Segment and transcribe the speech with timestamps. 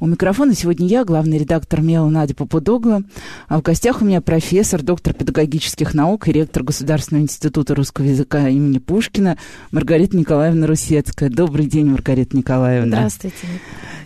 [0.00, 3.02] У микрофона сегодня я, главный редактор МЕЛа Надя Попудогла.
[3.48, 8.48] А в гостях у меня профессор, доктор педагогических наук и ректор Государственного института русского языка
[8.48, 9.36] имени Пушкина
[9.72, 11.28] Маргарита Николаевна Русецкая.
[11.28, 12.96] Добрый день, Маргарита Николаевна.
[12.96, 13.36] Здравствуйте.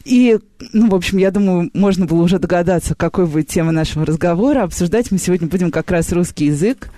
[0.05, 0.41] И,
[0.73, 4.65] ну, в общем, я думаю, можно было уже догадаться, какой будет тема нашего разговора.
[4.65, 6.91] Обсуждать мы сегодня будем как раз русский язык.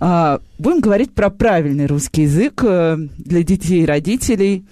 [0.00, 4.64] А, будем говорить про правильный русский язык э, для детей и родителей.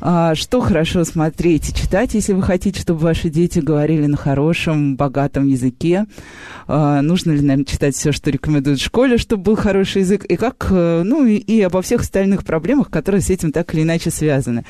[0.00, 4.96] А, что хорошо смотреть и читать, если вы хотите, чтобы ваши дети говорили на хорошем,
[4.96, 6.06] богатом языке.
[6.66, 10.24] А, нужно ли, наверное, читать все, что рекомендуют в школе, чтобы был хороший язык.
[10.24, 13.82] И как, э, ну, и, и обо всех остальных проблемах, которые с этим так или
[13.82, 14.64] иначе связаны.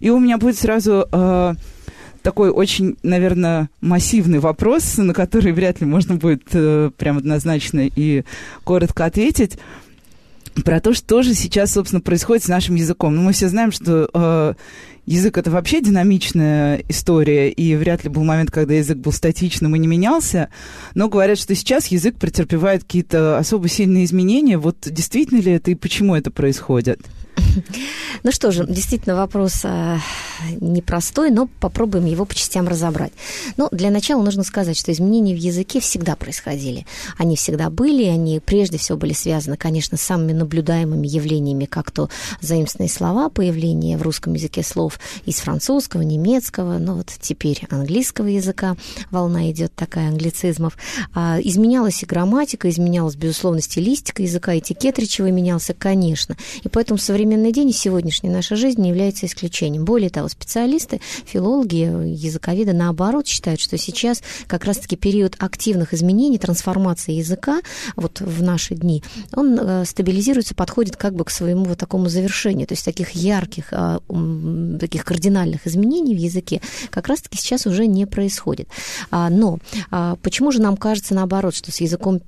[0.00, 1.08] И у меня будет сразу
[2.24, 8.24] такой очень, наверное, массивный вопрос, на который вряд ли можно будет э, прям однозначно и
[8.64, 9.58] коротко ответить
[10.64, 13.14] про то, что же сейчас, собственно, происходит с нашим языком.
[13.14, 14.54] Ну, мы все знаем, что э,
[15.04, 19.78] язык это вообще динамичная история, и вряд ли был момент, когда язык был статичным и
[19.78, 20.48] не менялся.
[20.94, 24.56] Но говорят, что сейчас язык претерпевает какие-то особо сильные изменения.
[24.56, 27.00] Вот действительно ли это и почему это происходит?
[28.22, 29.98] Ну что же, действительно вопрос э,
[30.60, 33.12] непростой, но попробуем его по частям разобрать.
[33.58, 36.86] Ну, для начала нужно сказать, что изменения в языке всегда происходили.
[37.18, 42.08] Они всегда были, они прежде всего были связаны, конечно, с самыми наблюдаемыми явлениями, как то
[42.40, 48.76] заимственные слова, появление в русском языке слов из французского, немецкого, ну вот теперь английского языка,
[49.10, 50.78] волна идет такая англицизмов.
[51.14, 56.36] А, изменялась и грамматика, изменялась, безусловно, стилистика языка, этикет речевой менялся, конечно.
[56.62, 59.86] И поэтому современный современный день и сегодняшняя наша жизнь не является исключением.
[59.86, 67.12] Более того, специалисты, филологи, языковеды, наоборот, считают, что сейчас как раз-таки период активных изменений, трансформации
[67.12, 67.62] языка
[67.96, 69.02] вот в наши дни,
[69.32, 72.66] он э, стабилизируется, подходит как бы к своему вот такому завершению.
[72.66, 74.00] То есть таких ярких, а,
[74.78, 76.60] таких кардинальных изменений в языке
[76.90, 78.68] как раз-таки сейчас уже не происходит.
[79.10, 79.60] А, но
[79.90, 82.20] а, почему же нам кажется наоборот, что с языком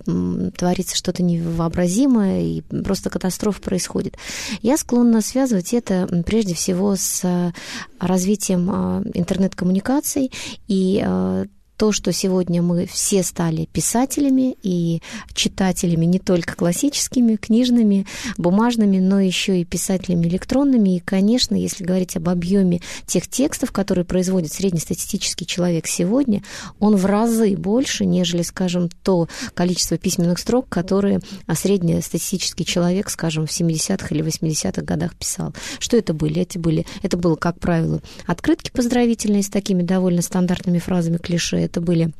[0.57, 4.17] творится что-то невообразимое и просто катастрофа происходит?
[4.63, 7.53] Я склонна связывать это прежде всего с э,
[7.99, 10.31] развитием э, интернет-коммуникаций
[10.69, 15.03] и э, то, что сегодня мы все стали писателями и
[15.35, 18.07] читателями не только классическими, книжными,
[18.39, 20.97] бумажными, но еще и писателями электронными.
[20.97, 26.43] И, конечно, если говорить об объеме тех текстов, которые производит среднестатистический человек сегодня,
[26.79, 31.21] он в разы больше, нежели, скажем, то количество письменных строк, которые
[31.55, 35.55] среднестатистический человек, скажем, в 70-х или 80-х годах писал.
[35.79, 36.41] Что это были?
[36.41, 41.81] Эти были, это было, как правило, открытки поздравительные с такими довольно стандартными фразами клише, это
[41.81, 42.12] были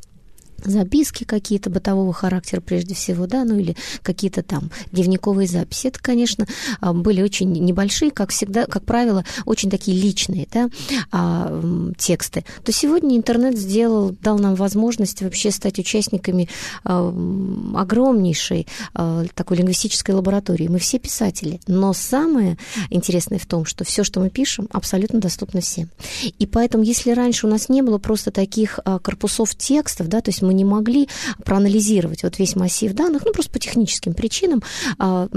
[0.63, 5.87] записки какие-то бытового характера прежде всего, да, ну или какие-то там дневниковые записи.
[5.87, 6.47] Это, конечно,
[6.79, 10.69] а, были очень небольшие, как всегда, как правило, очень такие личные, да,
[11.11, 12.45] а, тексты.
[12.63, 16.49] То сегодня интернет сделал, дал нам возможность вообще стать участниками
[16.83, 17.07] а,
[17.75, 18.67] огромнейшей
[19.33, 20.67] такой лингвистической лаборатории.
[20.67, 22.57] Мы все писатели, но самое
[22.89, 25.89] интересное в том, что все, что мы пишем, абсолютно доступно всем.
[26.39, 30.41] И поэтому, если раньше у нас не было просто таких корпусов текстов, да, то есть
[30.47, 31.07] мы не могли
[31.43, 34.63] проанализировать вот весь массив данных, ну, просто по техническим причинам,
[34.97, 35.27] а,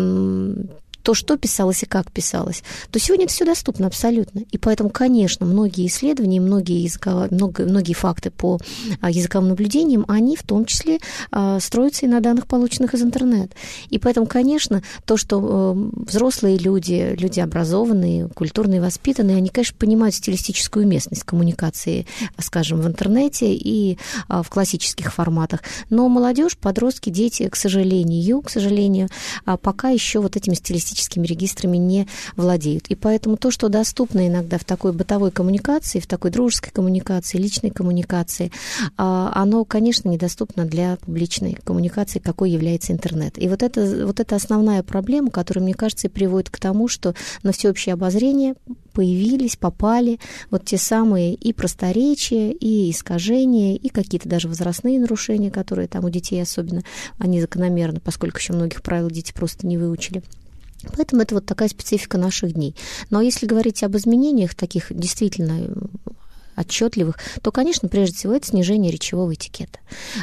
[1.02, 4.40] то, что писалось и как писалось, то сегодня это все доступно абсолютно.
[4.50, 8.58] И поэтому, конечно, многие исследования, многие, языково, много, многие факты по
[9.00, 10.98] а, языковым наблюдениям, они в том числе
[11.30, 13.54] а, строятся и на данных, полученных из интернета.
[13.88, 20.14] И поэтому, конечно, то, что э, взрослые люди, люди образованные, культурные, воспитанные, они, конечно, понимают
[20.14, 22.06] стилистическую уместность коммуникации,
[22.38, 25.60] скажем, в интернете и а, в классических форматах.
[25.88, 29.08] Но молодежь, подростки, дети, к сожалению, к сожалению,
[29.62, 32.06] пока еще вот этими стилистическими статистическими регистрами не
[32.36, 32.86] владеют.
[32.88, 37.70] И поэтому то, что доступно иногда в такой бытовой коммуникации, в такой дружеской коммуникации, личной
[37.70, 38.50] коммуникации,
[38.96, 43.40] а, оно, конечно, недоступно для публичной коммуникации, какой является интернет.
[43.40, 47.14] И вот это, вот это основная проблема, которая, мне кажется, и приводит к тому, что
[47.42, 48.54] на всеобщее обозрение
[48.92, 50.18] появились, попали
[50.50, 56.10] вот те самые и просторечия, и искажения, и какие-то даже возрастные нарушения, которые там у
[56.10, 56.82] детей особенно,
[57.18, 60.22] они закономерны, поскольку еще многих правил дети просто не выучили.
[60.96, 62.74] Поэтому это вот такая специфика наших дней.
[63.10, 65.60] Но если говорить об изменениях таких действительно
[66.60, 69.78] отчетливых, то, конечно, прежде всего это снижение речевого этикета.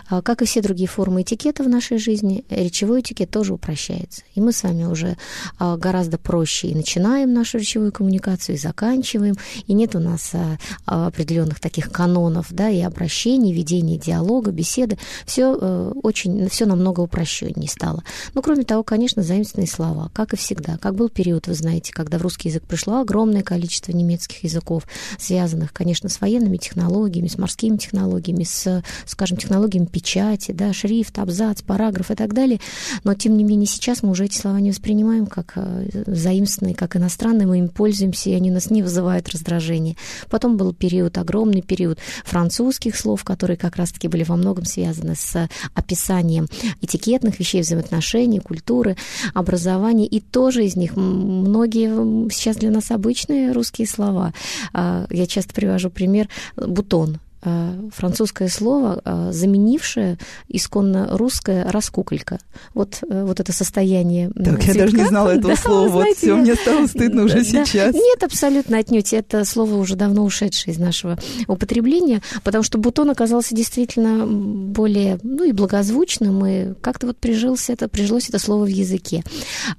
[0.10, 4.22] А, как и все другие формы этикета в нашей жизни, речевой этикет тоже упрощается.
[4.36, 5.18] И мы с вами уже
[5.60, 9.36] а, гораздо проще и начинаем нашу речевую коммуникацию, и заканчиваем,
[9.66, 14.98] и нет у нас а, определенных таких канонов, да, и обращений, ведения диалога, беседы.
[15.26, 18.04] Все э, очень, все намного упрощеннее стало.
[18.34, 20.78] Но, кроме того, конечно, заимственные слова, как и всегда.
[20.78, 24.84] Как был период, вы знаете, когда в русский язык пришло огромное количество немецких языков,
[25.18, 31.62] связанных, конечно, с военными технологиями, с морскими технологиями, с, скажем, технологиями печати, да, шрифт, абзац,
[31.62, 32.60] параграф и так далее.
[33.06, 36.98] Но, тем не менее, сейчас мы уже эти слова не воспринимаем как э, заимственные, как
[36.98, 39.96] иностранные, мы им пользуемся, и они нас не вызывают раздражения.
[40.30, 45.50] Потом был период, огромный период французских слов, которые как раз-таки были во многом связаны с
[45.74, 46.48] описанием
[46.82, 48.98] этикетных вещей, взаимоотношений, культуры,
[49.34, 54.34] образования, и тоже из них многие сейчас для нас обычные русские слова.
[54.74, 56.17] А, я часто привожу пример
[56.56, 57.20] бутон.
[57.44, 60.18] Э, французское слово, э, заменившее
[60.48, 62.40] исконно русское раскуколька.
[62.74, 64.72] Вот, э, вот это состояние Так, цветка.
[64.72, 65.88] я даже не знала этого да, слова.
[65.90, 67.94] Вот все, мне стало стыдно уже да, сейчас.
[67.94, 69.14] Нет, абсолютно отнюдь.
[69.14, 75.44] Это слово уже давно ушедшее из нашего употребления, потому что бутон оказался действительно более, ну
[75.44, 79.24] и благозвучным, и как-то вот прижился это, прижилось это слово в языке.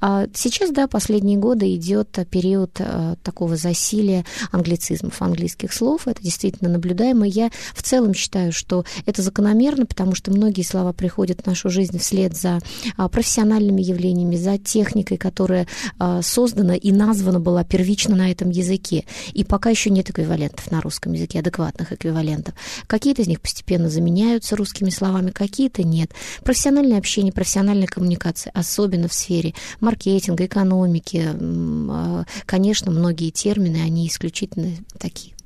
[0.01, 2.81] А сейчас, да, последние годы идет период
[3.25, 6.07] такого засилия англицизмов, английских слов.
[6.07, 7.27] Это действительно наблюдаемо.
[7.27, 11.99] Я в целом считаю, что это закономерно, потому что многие слова приходят в нашу жизнь
[11.99, 12.61] вслед за
[12.97, 15.67] а, профессиональными явлениями, за техникой, которая
[15.99, 19.05] а, создана и названа была первично на этом языке.
[19.33, 22.55] И пока еще нет эквивалентов на русском языке, адекватных эквивалентов.
[22.87, 26.13] Какие-то из них постепенно заменяются русскими словами, какие-то нет.
[26.45, 34.71] Профессиональное общение, профессиональная коммуникация, особенно в сфере маркетинга, экономики, а, конечно, многие термины, они исключительно
[34.99, 35.38] такие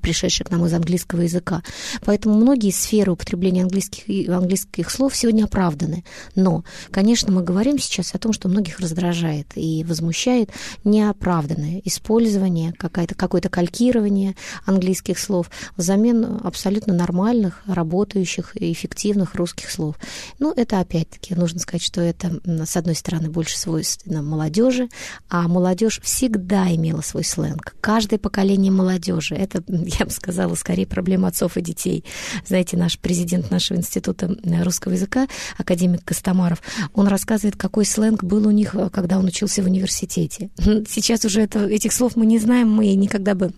[0.00, 1.62] пришедшие к нам из английского языка.
[2.04, 6.04] Поэтому многие сферы употребления английских, английских слов сегодня оправданы.
[6.34, 10.50] Но, конечно, мы говорим сейчас о том, что многих раздражает и возмущает
[10.84, 14.34] неоправданное использование, какое-то калькирование
[14.66, 19.96] английских слов взамен абсолютно нормальных, работающих и эффективных русских слов.
[20.38, 24.88] Ну, это опять-таки нужно сказать, что это, с одной стороны, больше свойственно молодежи,
[25.28, 27.74] а молодежь всегда имела свой сленг.
[27.80, 32.04] Каждое поколение молодежи это я бы сказала, скорее проблема отцов и детей.
[32.46, 35.28] Знаете, наш президент нашего института русского языка,
[35.58, 36.62] академик Костомаров,
[36.94, 40.50] он рассказывает, какой сленг был у них, когда он учился в университете.
[40.88, 43.52] Сейчас уже это, этих слов мы не знаем, мы никогда бы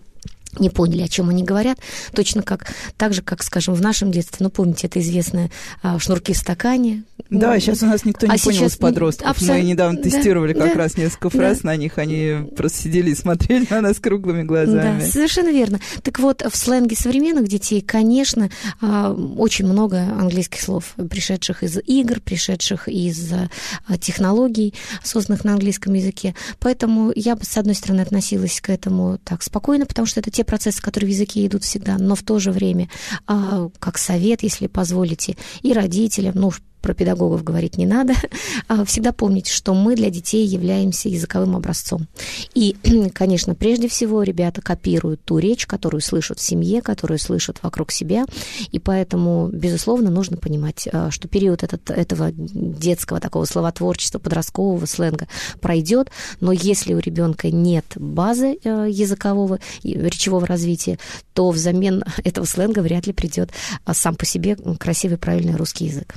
[0.59, 1.79] не поняли, о чем они говорят,
[2.13, 2.67] точно как,
[2.97, 7.03] так же, как, скажем, в нашем детстве, ну, помните, это известное а, шнурки в стакане.
[7.29, 9.27] Да, ну, сейчас у нас никто не а понял с подростков.
[9.27, 9.55] Абсол...
[9.55, 11.69] Мы недавно да, тестировали как да, раз несколько фраз да.
[11.69, 14.99] на них, они просто сидели и смотрели на нас круглыми глазами.
[14.99, 15.79] Да, совершенно верно.
[16.03, 18.49] Так вот, в сленге современных детей, конечно,
[18.81, 24.73] а, очень много английских слов, пришедших из игр, пришедших из а, технологий,
[25.03, 26.35] созданных на английском языке.
[26.59, 30.43] Поэтому я бы, с одной стороны, относилась к этому так спокойно, потому что это те
[30.45, 32.89] процессы, которые в языке идут всегда, но в то же время,
[33.27, 36.51] а, как совет, если позволите, и родителям, ну,
[36.85, 38.13] про педагогов говорить не надо,
[38.67, 42.07] а всегда помните, что мы для детей являемся языковым образцом.
[42.53, 42.75] И,
[43.13, 48.25] конечно, прежде всего ребята копируют ту речь, которую слышат в семье, которую слышат вокруг себя,
[48.71, 55.27] и поэтому, безусловно, нужно понимать, а, что период этот, этого детского такого словотворчества, подросткового сленга
[55.61, 60.99] пройдет, но если у ребенка нет базы а, языкового, речевого развития,
[61.33, 63.49] то взамен этого сленга вряд ли придет
[63.91, 66.13] сам по себе красивый, правильный русский язык.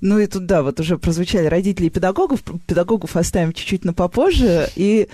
[0.00, 2.42] Ну и тут, да, вот уже прозвучали родители и педагогов.
[2.66, 4.68] Педагогов оставим чуть-чуть на попозже.
[4.76, 5.08] И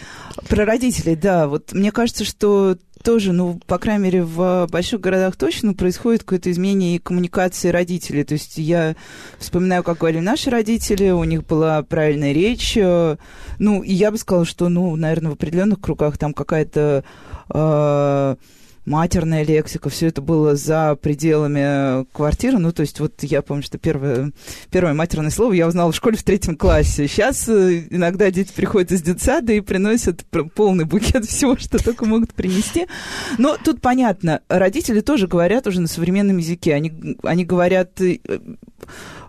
[0.48, 5.36] про родителей, да, вот мне кажется, что тоже, ну, по крайней мере, в больших городах
[5.36, 8.24] точно происходит какое-то изменение и коммуникации родителей.
[8.24, 8.96] То есть я
[9.38, 12.76] вспоминаю, как говорили наши родители, у них была правильная речь.
[12.76, 17.04] Ну, и я бы сказала, что, ну, наверное, в определенных кругах там какая-то...
[17.52, 18.36] Э,
[18.88, 22.58] матерная лексика, все это было за пределами квартиры.
[22.58, 24.32] Ну, то есть вот я помню, что первое,
[24.70, 27.06] первое матерное слово я узнала в школе в третьем классе.
[27.06, 32.32] Сейчас э, иногда дети приходят из детсада и приносят полный букет всего, что только могут
[32.34, 32.86] принести.
[33.36, 36.74] Но тут понятно, родители тоже говорят уже на современном языке.
[36.74, 38.18] Они, они говорят э,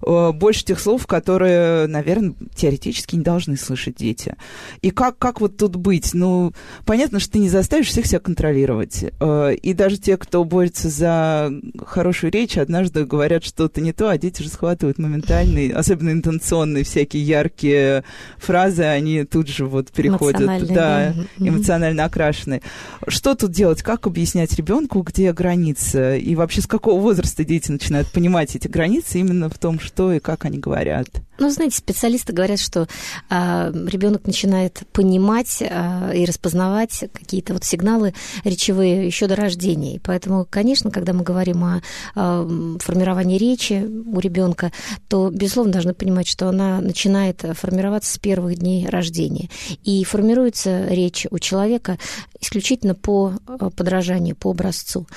[0.05, 4.35] Э, больше тех слов, которые, наверное, теоретически не должны слышать дети.
[4.81, 6.13] И как, как вот тут быть?
[6.13, 6.53] Ну,
[6.85, 9.05] понятно, что ты не заставишь всех себя контролировать.
[9.53, 11.51] И даже те, кто борется за
[11.85, 17.23] хорошую речь, однажды говорят что-то не то, а дети же схватывают моментально, особенно интенционные всякие
[17.23, 18.03] яркие
[18.37, 22.61] фразы, они тут же вот переходят, да, да, эмоционально окрашенные.
[23.07, 23.81] Что тут делать?
[23.81, 26.15] Как объяснять ребенку, где граница?
[26.15, 30.19] И вообще с какого возраста дети начинают понимать эти границы именно в том, что и
[30.19, 31.07] как они говорят?
[31.39, 32.87] Ну, знаете, специалисты говорят, что
[33.29, 39.95] а, ребенок начинает понимать а, и распознавать какие-то вот сигналы речевые еще до рождения.
[39.95, 41.81] И поэтому, конечно, когда мы говорим о
[42.15, 44.73] а, формировании речи у ребенка,
[45.07, 49.49] то, безусловно, должны понимать, что она начинает формироваться с первых дней рождения.
[49.85, 51.97] И формируется речь у человека
[52.41, 55.07] исключительно по а, подражанию, по образцу.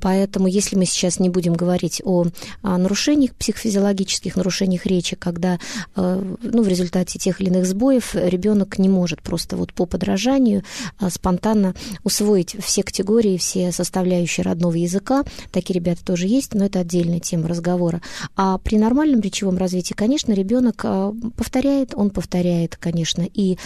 [0.00, 2.26] Поэтому, если мы сейчас не будем говорить о,
[2.62, 5.58] нарушениях, психофизиологических нарушениях речи, когда
[5.94, 10.62] Э, ну, в результате тех или иных сбоев ребенок не может просто вот по подражанию
[10.98, 11.74] а, спонтанно
[12.04, 15.24] усвоить все категории, все составляющие родного языка.
[15.50, 18.00] Такие ребята тоже есть, но это отдельная тема разговора.
[18.36, 23.58] А при нормальном речевом развитии, конечно, ребенок а, повторяет, он повторяет, конечно, и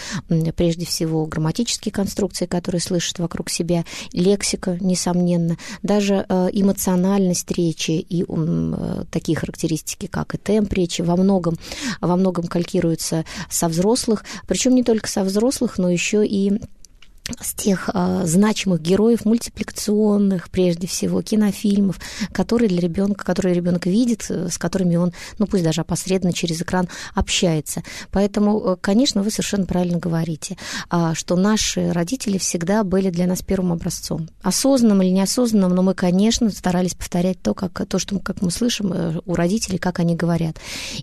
[0.55, 8.25] прежде всего грамматические конструкции, которые слышит вокруг себя, лексика, несомненно, даже э, эмоциональность речи и
[8.27, 11.57] э, такие характеристики, как и темп речи, во многом
[12.01, 16.61] во многом калькируется со взрослых, причем не только со взрослых, но еще и
[17.39, 21.99] с тех а, значимых героев мультипликационных, прежде всего, кинофильмов,
[22.31, 26.61] которые для ребенка, которые ребенок видит, э, с которыми он, ну пусть даже опосредованно через
[26.61, 27.83] экран общается.
[28.11, 30.57] Поэтому, э, конечно, вы совершенно правильно говорите,
[30.89, 34.29] а, что наши родители всегда были для нас первым образцом.
[34.41, 38.93] Осознанным или неосознанным, но мы, конечно, старались повторять то, как, то что как мы слышим
[38.93, 40.57] э, у родителей, как они говорят.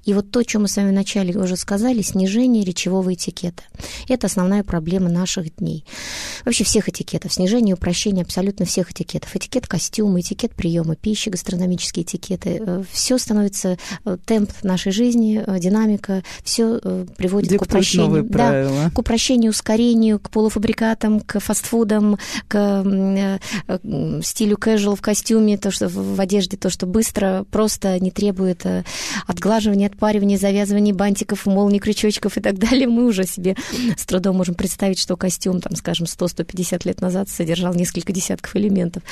[0.04, 3.62] И вот то, что мы с вами вначале уже сказали, снижение речевого этикета.
[4.08, 5.84] Это основная проблема наших дней
[6.44, 9.34] вообще всех этикетов, снижение и упрощение абсолютно всех этикетов.
[9.34, 12.62] Этикет костюма, этикет приема пищи, гастрономические этикеты.
[12.64, 16.78] Э, все становится э, темп нашей жизни, э, динамика, все
[17.16, 18.24] приводит Диктуют к упрощению.
[18.24, 22.18] Да, к упрощению, ускорению, к полуфабрикатам, к фастфудам,
[22.48, 22.84] к
[24.22, 28.64] стилю casual в костюме, то, что в одежде, то, что быстро, просто не требует
[29.26, 32.86] отглаживания, отпаривания, завязывания бантиков, молний, крючочков и так далее.
[32.86, 33.56] Мы уже себе
[33.96, 38.56] с трудом можем представить, что костюм, там, скажем, скажем, 100-150 лет назад содержал несколько десятков
[38.56, 39.02] элементов.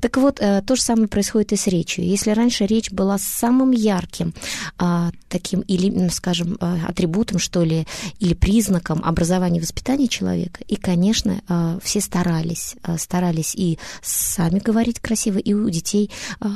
[0.00, 2.04] Так вот, э, то же самое происходит и с речью.
[2.04, 4.34] Если раньше речь была самым ярким
[4.78, 7.86] а, таким, или, скажем, а, атрибутом, что ли,
[8.18, 15.00] или признаком образования и воспитания человека, и, конечно, а, все старались, старались и сами говорить
[15.00, 16.10] красиво, и у детей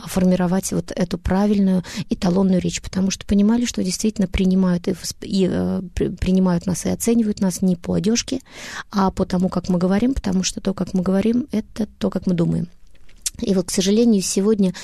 [0.07, 5.83] формировать вот эту правильную эталонную речь, потому что понимали, что действительно принимают и, и э,
[6.21, 8.41] принимают нас и оценивают нас не по одежке,
[8.91, 12.27] а по тому, как мы говорим, потому что то, как мы говорим, это то, как
[12.29, 12.69] мы думаем.
[13.41, 14.75] И вот, к сожалению, сегодня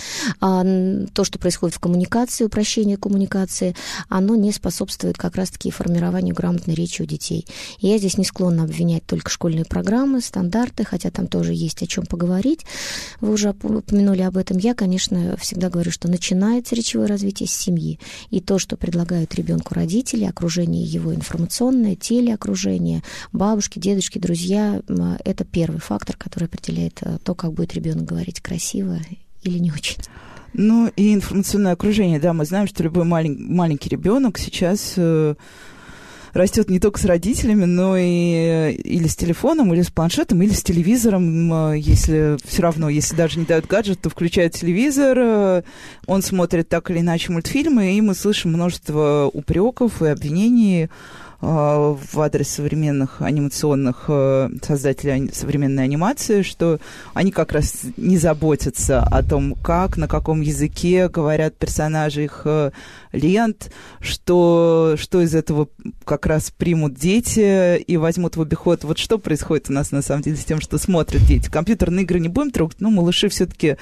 [0.41, 0.65] а,
[1.13, 3.75] то, что происходит в коммуникации, упрощение коммуникации,
[4.09, 7.47] оно не способствует как раз-таки формированию грамотной речи у детей.
[7.81, 11.87] И я здесь не склонна обвинять только школьные программы, стандарты, хотя там тоже есть о
[11.87, 12.65] чем поговорить.
[13.21, 14.59] Вы уже упомянули об этом.
[14.59, 17.99] Я, конечно, всегда говорю, что начинается речевое развитие с семьи.
[18.31, 24.83] И то, что предлагают ребенку родители, окружение его информационное, телеокружение, бабушки, дедушки, друзья,
[25.25, 28.99] это первый фактор, который определяет э, то, как будет ребенок говорить красиво
[29.43, 29.99] или не очень.
[30.53, 35.35] Ну и информационное окружение, да, мы знаем, что любой малень, маленький ребенок сейчас э,
[36.33, 40.63] растет не только с родителями, но и или с телефоном, или с планшетом, или с
[40.63, 41.73] телевизором.
[41.73, 45.63] Э, если все равно, если даже не дают гаджет, то включает телевизор, э,
[46.07, 50.89] он смотрит так или иначе мультфильмы, и мы слышим множество упреков и обвинений Э,
[51.47, 56.81] в адрес современных анимационных э, создателей современной анимации, что
[57.15, 62.73] они как раз не заботятся о том, как, на каком языке говорят персонажи их э,
[63.17, 65.69] лент, что, что из этого
[66.05, 68.85] как раз примут дети и возьмут в обиход.
[68.85, 71.49] Вот что происходит у нас на самом деле с тем, что смотрят дети.
[71.49, 73.77] Компьютерные игры не будем трогать, но малыши все-таки,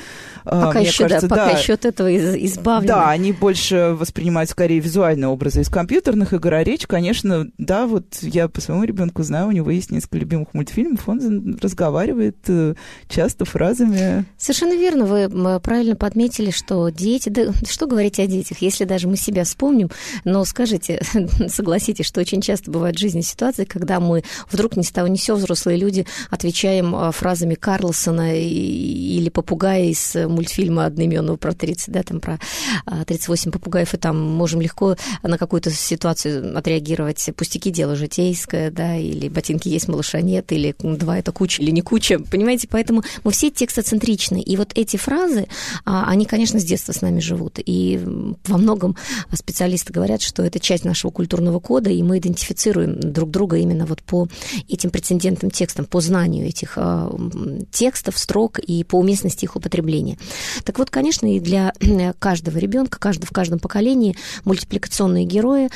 [0.44, 2.14] пока мне еще, кажется, да, пока да, еще от этого
[2.44, 2.88] избавлены.
[2.88, 8.18] Да, они больше воспринимают скорее визуальные образы из компьютерных игр, а речь, конечно, да, вот
[8.22, 12.74] я по своему ребенку знаю, у него есть несколько любимых мультфильмов, он разговаривает э,
[13.08, 14.24] часто фразами.
[14.36, 19.16] Совершенно верно, вы правильно подметили, что дети, да что говорить о детях, если даже мы
[19.24, 19.90] себя вспомним,
[20.24, 21.00] но скажите,
[21.48, 25.16] согласитесь, что очень часто бывают в жизни ситуации, когда мы вдруг ни с того ни
[25.16, 32.02] сего взрослые люди отвечаем а, фразами Карлсона или попугая из мультфильма одноименного про 30, да,
[32.02, 32.38] там про
[33.06, 38.96] 38 а, попугаев, и там можем легко на какую-то ситуацию отреагировать пустяки дело житейское, да,
[38.96, 42.68] или ботинки есть, малыша нет, или два это куча или не куча, понимаете?
[42.70, 44.40] Поэтому мы все текстоцентричны.
[44.40, 45.48] И вот эти фразы,
[45.84, 47.58] а, они, конечно, с детства с нами живут.
[47.64, 48.00] И
[48.46, 48.96] во многом
[49.32, 54.02] специалисты говорят, что это часть нашего культурного кода, и мы идентифицируем друг друга именно вот
[54.02, 54.28] по
[54.68, 57.14] этим прецедентным текстам, по знанию этих а,
[57.70, 60.18] текстов, строк и по уместности их употребления.
[60.64, 61.72] Так вот, конечно, и для
[62.18, 65.68] каждого ребенка, каждого, в каждом поколении мультипликационные герои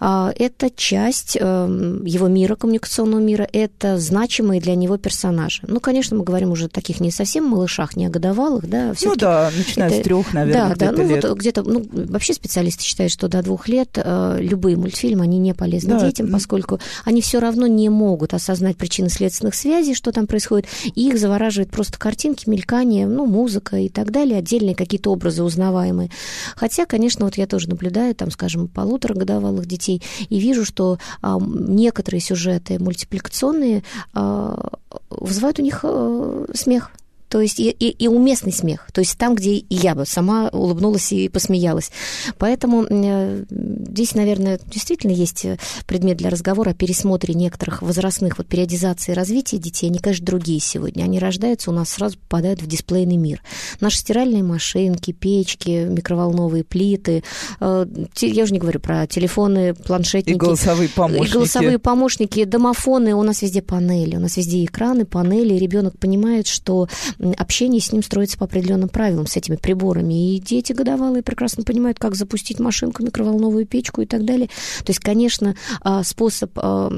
[0.00, 5.62] а,– это часть его мира, коммуникационного мира, это значимые для него персонажи.
[5.66, 9.16] Ну, конечно, мы говорим уже о таких не совсем малышах, не о годовалых, да, Ну
[9.16, 11.24] да, начиная это, с трех, наверное, Да, да, ну лет.
[11.24, 15.54] вот где-то, ну, вообще специалисты считают, что до двух лет э, любые мультфильмы, они не
[15.54, 20.26] полезны да, детям, поскольку они все равно не могут осознать причины следственных связей, что там
[20.26, 25.42] происходит, и их завораживает просто картинки, мелькание, ну, музыка и так далее, отдельные какие-то образы
[25.42, 26.10] узнаваемые.
[26.56, 32.20] Хотя, конечно, вот я тоже наблюдаю, там, скажем, полуторагодовалых детей, и вижу, что а, некоторые
[32.20, 34.70] сюжеты мультипликационные а,
[35.10, 36.90] вызывают у них а, смех
[37.28, 40.48] то есть и, и, и уместный смех, то есть там, где и я бы сама
[40.50, 41.90] улыбнулась и посмеялась.
[42.38, 45.46] Поэтому э, здесь, наверное, действительно есть
[45.86, 49.88] предмет для разговора о пересмотре некоторых возрастных вот периодизации развития детей.
[49.88, 51.04] Они, конечно, другие сегодня.
[51.04, 53.42] Они рождаются, у нас сразу попадают в дисплейный мир.
[53.80, 57.24] Наши стиральные машинки, печки, микроволновые плиты,
[57.60, 57.86] э,
[58.20, 60.36] я уже не говорю про телефоны, планшетники.
[60.36, 61.30] И голосовые помощники.
[61.30, 66.46] И голосовые помощники, домофоны, у нас везде панели, у нас везде экраны, панели, ребенок понимает,
[66.46, 66.88] что
[67.36, 70.34] общение с ним строится по определенным правилам, с этими приборами.
[70.34, 74.48] И дети годовалые прекрасно понимают, как запустить машинку, микроволновую печку и так далее.
[74.84, 76.90] То есть, конечно, а, способ а,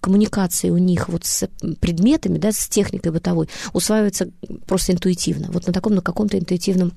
[0.00, 1.48] коммуникации у них вот с
[1.80, 4.30] предметами, да, с техникой бытовой усваивается
[4.66, 5.48] просто интуитивно.
[5.50, 6.92] Вот на таком, на каком-то интуитивном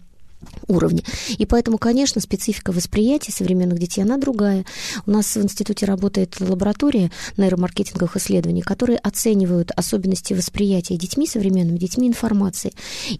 [0.67, 1.03] уровне.
[1.37, 4.65] И поэтому, конечно, специфика восприятия современных детей, она другая.
[5.05, 12.07] У нас в институте работает лаборатория нейромаркетинговых исследований, которые оценивают особенности восприятия детьми, современными детьми
[12.07, 12.73] информации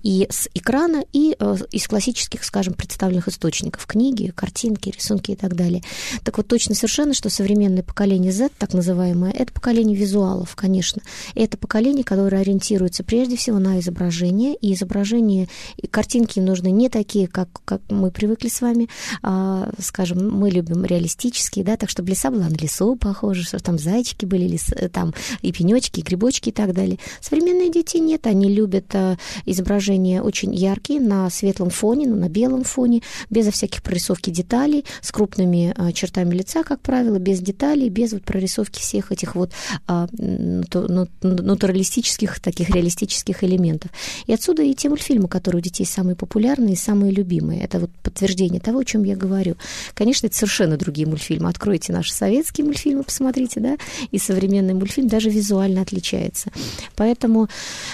[0.04, 5.56] и с экрана, и э, из классических, скажем, представленных источников, книги, картинки, рисунки и так
[5.56, 5.84] далее.
[6.24, 11.02] Так вот, точно совершенно, что современное поколение Z, так называемое, это поколение визуалов, конечно.
[11.36, 16.90] Это поколение, которое ориентируется прежде всего на изображение, и изображение, и картинки им нужны не
[16.90, 18.90] такие, такие, как, как мы привыкли с вами,
[19.22, 23.78] а, скажем, мы любим реалистические, да, так чтобы леса была на лесу похожа, что там
[23.78, 26.98] зайчики были, лес, э, там и пенечки, и грибочки и так далее.
[27.22, 32.64] Современные дети нет, они любят а, изображения очень яркие, на светлом фоне, ну, на белом
[32.64, 38.14] фоне, безо всяких прорисовки деталей, с крупными а, чертами лица, как правило, без деталей, без
[38.14, 39.52] вот прорисовки всех этих вот
[39.86, 43.92] а, натуралистических, таких реалистических элементов.
[44.26, 47.62] И отсюда и те мультфильмы, которые у детей самые популярные, самые самые любимые.
[47.64, 49.56] Это вот подтверждение того, о чем я говорю.
[49.94, 51.50] Конечно, это совершенно другие мультфильмы.
[51.50, 53.78] Откройте наши советские мультфильмы, посмотрите, да,
[54.12, 56.52] и современный мультфильм даже визуально отличается.
[56.96, 57.50] Поэтому,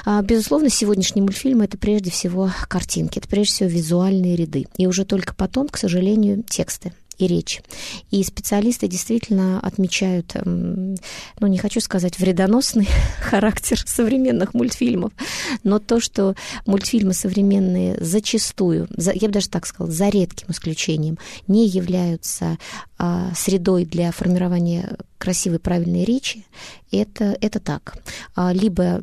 [0.05, 4.67] а, безусловно, сегодняшний мультфильм это прежде всего картинки, это прежде всего визуальные ряды.
[4.77, 7.61] И уже только потом, к сожалению, тексты и речь.
[8.09, 10.95] И специалисты действительно отмечают, эм,
[11.39, 12.87] ну, не хочу сказать вредоносный
[13.21, 15.11] характер современных мультфильмов,
[15.63, 21.67] но то, что мультфильмы современные зачастую, я бы даже так сказала, за редким исключением, не
[21.67, 22.57] являются
[23.35, 26.45] средой для формирования красивой, правильной речи,
[26.91, 27.97] это, это так.
[28.35, 29.01] А, либо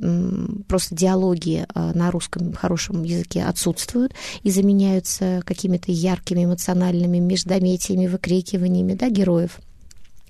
[0.67, 8.95] просто диалоги а, на русском хорошем языке отсутствуют и заменяются какими-то яркими эмоциональными междометиями, выкрикиваниями
[8.95, 9.61] да, героев.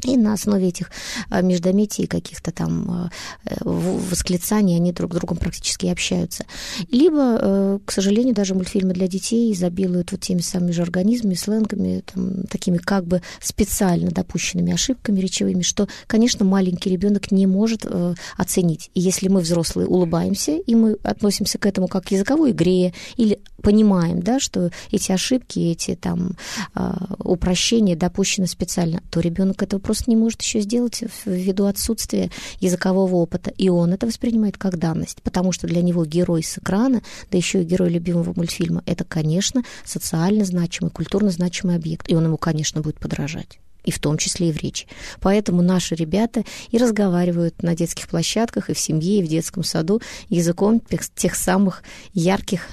[0.06, 0.90] И на основе этих
[1.30, 3.10] а, междометий каких-то там
[3.44, 6.44] э, восклицаний они друг с другом практически общаются.
[6.90, 12.04] Либо, э, к сожалению, даже мультфильмы для детей изобилуют вот теми самыми же организмами, сленгами,
[12.12, 18.14] там, такими как бы специально допущенными ошибками речевыми, что, конечно, маленький ребенок не может э,
[18.36, 18.90] оценить.
[18.94, 23.40] И если мы, взрослые, улыбаемся, и мы относимся к этому как к языковой игре, или
[23.62, 26.36] понимаем, да, что эти ошибки, эти там
[27.18, 32.30] упрощения допущены специально, то ребенок этого просто не может еще сделать ввиду отсутствия
[32.60, 33.50] языкового опыта.
[33.56, 37.62] И он это воспринимает как данность, потому что для него герой с экрана, да еще
[37.62, 42.10] и герой любимого мультфильма, это, конечно, социально значимый, культурно значимый объект.
[42.10, 44.86] И он ему, конечно, будет подражать и в том числе и в речи.
[45.20, 50.02] Поэтому наши ребята и разговаривают на детских площадках, и в семье, и в детском саду
[50.28, 51.82] языком тех, тех самых
[52.12, 52.66] ярких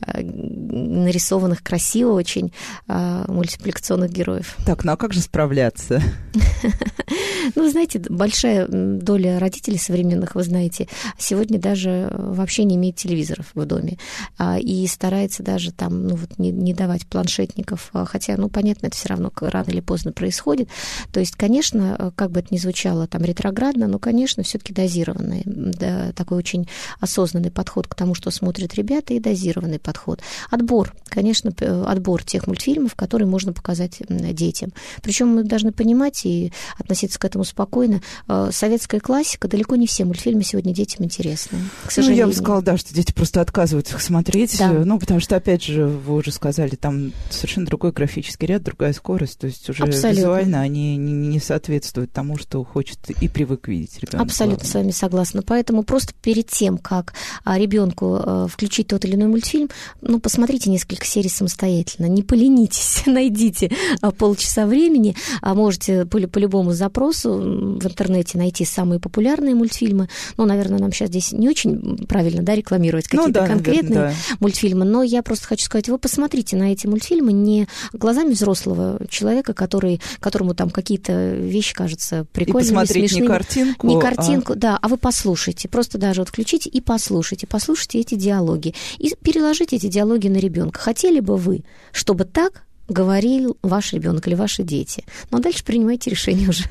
[0.00, 2.52] нарисованных красиво очень
[2.88, 4.56] э, мультипликационных героев.
[4.66, 6.02] Так, ну а как же справляться?
[7.56, 13.64] Ну, знаете, большая доля родителей современных, вы знаете, сегодня даже вообще не имеет телевизоров в
[13.66, 13.98] доме.
[14.38, 17.90] А, и старается даже там, ну, вот не, не давать планшетников.
[17.92, 20.68] А, хотя, ну, понятно, это все равно рано или поздно происходит.
[21.12, 26.12] То есть, конечно, как бы это ни звучало там ретроградно, но, конечно, все-таки дозированный, да,
[26.12, 26.68] такой очень
[27.00, 30.20] осознанный подход к тому, что смотрят ребята, и дозированный подход.
[30.50, 31.52] Отбор, конечно,
[31.86, 34.72] отбор тех мультфильмов, которые можно показать детям.
[35.02, 38.00] Причем мы должны понимать и относиться к этому спокойно.
[38.26, 42.26] Э, советская классика, далеко не все мультфильмы сегодня детям интересны, к сожалению.
[42.26, 44.58] Ну, я бы сказала, да, что дети просто отказываются их смотреть.
[44.58, 44.70] Да.
[44.70, 49.38] Ну, потому что, опять же, вы уже сказали, там совершенно другой графический ряд, другая скорость,
[49.38, 50.18] то есть уже Абсолютно.
[50.18, 54.26] визуально они не, не соответствуют тому, что хочет и привык видеть ребенок.
[54.26, 54.70] Абсолютно главное.
[54.70, 55.42] с вами согласна.
[55.42, 59.68] Поэтому просто перед тем, как а, ребенку э, включить тот или иной мультфильм,
[60.00, 66.38] ну, посмотрите несколько серий самостоятельно, не поленитесь, найдите а, полчаса времени, а можете по, по
[66.38, 70.08] любому запросу в интернете найти самые популярные мультфильмы.
[70.36, 73.94] Ну, наверное, нам сейчас здесь не очень правильно, да, рекламировать ну какие-то ну, да, конкретные
[73.94, 74.36] наверное, да.
[74.40, 79.54] мультфильмы, но я просто хочу сказать, вы посмотрите на эти мультфильмы не глазами взрослого человека,
[79.54, 83.22] который, которому там какие-то вещи кажутся прикольными, и смешными.
[83.22, 84.56] не картинку, не картинку, а...
[84.56, 89.63] да, а вы послушайте, просто даже вот включите и послушайте, послушайте эти диалоги и переложите
[89.72, 90.80] эти диалоги на ребенка.
[90.80, 95.04] Хотели бы вы, чтобы так говорил ваш ребенок или ваши дети.
[95.30, 96.64] Но дальше принимайте решение уже.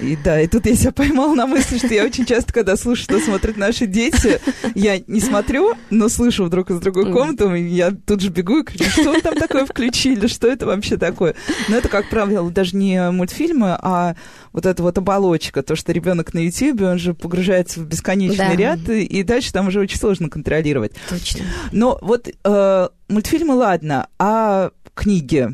[0.00, 3.04] И да, и тут я себя поймала на мысли, что я очень часто, когда слышу,
[3.04, 4.40] что смотрят наши дети,
[4.74, 8.64] я не смотрю, но слышу вдруг из другой комнаты, и я тут же бегу и
[8.64, 11.34] кричу, что там такое включили, что это вообще такое.
[11.68, 14.16] Но это, как правило, даже не мультфильмы, а
[14.52, 18.56] вот эта вот оболочка, то, что ребенок на YouTube, он же погружается в бесконечный да.
[18.56, 20.92] ряд, и, и дальше там уже очень сложно контролировать.
[21.08, 21.44] Точно.
[21.72, 25.48] Но вот э, мультфильмы, ладно, а книги?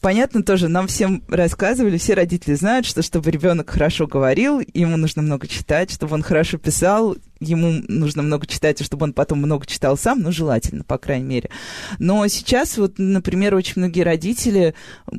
[0.00, 5.22] Понятно тоже, нам всем рассказывали, все родители знают, что чтобы ребенок хорошо говорил, ему нужно
[5.22, 9.66] много читать, чтобы он хорошо писал, ему нужно много читать, и чтобы он потом много
[9.66, 11.50] читал сам, ну, желательно, по крайней мере.
[11.98, 14.74] Но сейчас вот, например, очень многие родители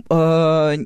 [0.10, 0.78] э,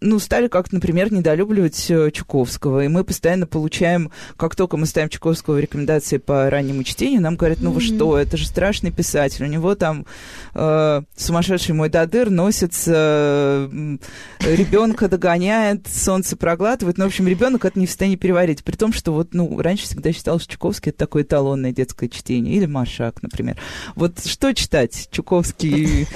[0.00, 2.84] ну, стали как например, недолюбливать э, Чуковского.
[2.84, 7.36] И мы постоянно получаем, как только мы ставим Чуковского в рекомендации по раннему чтению, нам
[7.36, 7.96] говорят, ну вы mm-hmm.
[7.96, 9.44] что, это же страшный писатель.
[9.44, 10.06] У него там
[10.54, 13.96] э, сумасшедший мой дадыр носится, э,
[14.40, 16.98] ребенка догоняет, солнце проглатывает.
[16.98, 18.64] Ну, в общем, ребенок это не в состоянии переварить.
[18.64, 22.54] При том, что вот, ну, раньше всегда считалось, что Чуковский это такое эталонное детское чтение.
[22.54, 23.56] Или Маршак, например.
[23.94, 25.08] Вот что читать?
[25.10, 26.06] Чуковский,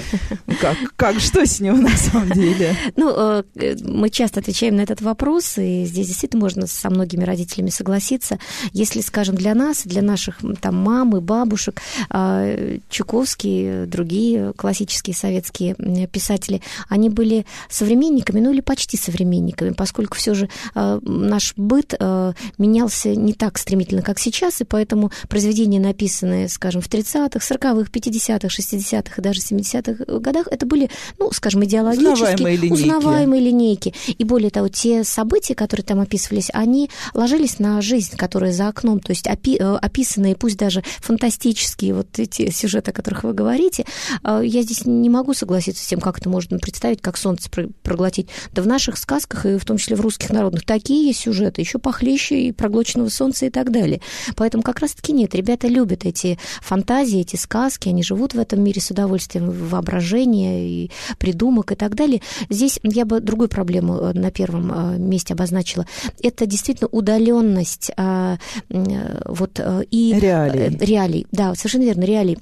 [0.59, 2.75] как, как, что с ним на самом деле?
[2.95, 3.43] Ну, э,
[3.83, 8.39] мы часто отвечаем на этот вопрос, и здесь действительно можно со многими родителями согласиться.
[8.73, 15.75] Если, скажем, для нас, для наших там мам и бабушек, а, Чуковский, другие классические советские
[16.11, 22.33] писатели, они были современниками, ну или почти современниками, поскольку все же а, наш быт а,
[22.57, 28.47] менялся не так стремительно, как сейчас, и поэтому произведения, написанные, скажем, в 30-х, 40-х, 50-х,
[28.47, 32.73] 60-х и даже 70-х годах, это были, ну, скажем, идеологические, узнаваемые линейки.
[32.73, 33.93] Узнаваемые линейки линейки.
[34.07, 38.99] И более того, те события, которые там описывались, они ложились на жизнь, которая за окном,
[38.99, 43.85] то есть опи э, описанные, пусть даже фантастические вот эти сюжеты, о которых вы говорите,
[44.23, 47.49] э, я здесь не могу согласиться с тем, как это можно представить, как солнце
[47.83, 48.27] проглотить.
[48.53, 52.47] Да в наших сказках, и в том числе в русских народных, такие сюжеты, еще похлеще
[52.47, 54.01] и проглоченного солнца и так далее.
[54.35, 58.81] Поэтому как раз-таки нет, ребята любят эти фантазии, эти сказки, они живут в этом мире
[58.81, 62.21] с удовольствием, воображения и придумок и так далее.
[62.49, 65.85] Здесь я бы другой проблему э, на первом э, месте обозначила.
[66.23, 68.37] Это действительно удаленность а,
[68.69, 69.59] э, вот
[69.91, 70.77] и реалий.
[70.77, 71.27] реалий.
[71.31, 72.39] Да, совершенно верно, реалий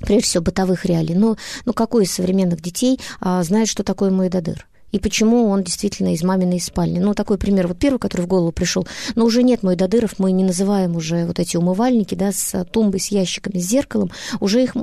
[0.00, 1.14] прежде всего бытовых реалий.
[1.14, 4.66] Но, ну, какой из современных детей а, знает, что такое Майдадыр?
[4.94, 7.00] И почему он действительно из маминой спальни.
[7.00, 8.86] Ну, такой пример, вот первый, который в голову пришел.
[9.16, 13.08] Но уже нет Майдадыров, мы не называем уже вот эти умывальники, да, с тумбой, с
[13.08, 14.12] ящиками, с зеркалом.
[14.38, 14.76] Уже их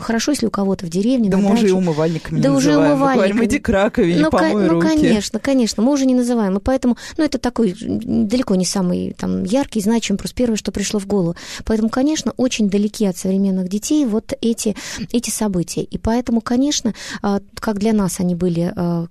[0.00, 1.54] хорошо, если у кого-то в деревне, Да мы даче.
[1.54, 2.92] уже и умывальниками да не уже называем.
[2.92, 3.26] умывальниками.
[3.26, 4.86] Мы говорим, иди к раковине, ну, помой ну, руки.
[4.86, 6.56] конечно, конечно, мы уже не называем.
[6.58, 11.00] И поэтому, ну, это такой далеко не самый там яркий, значимый, просто первое, что пришло
[11.00, 11.34] в голову.
[11.64, 14.76] Поэтому, конечно, очень далеки от современных детей вот эти,
[15.10, 15.82] эти события.
[15.82, 19.06] И поэтому, конечно, а, как для нас они были а,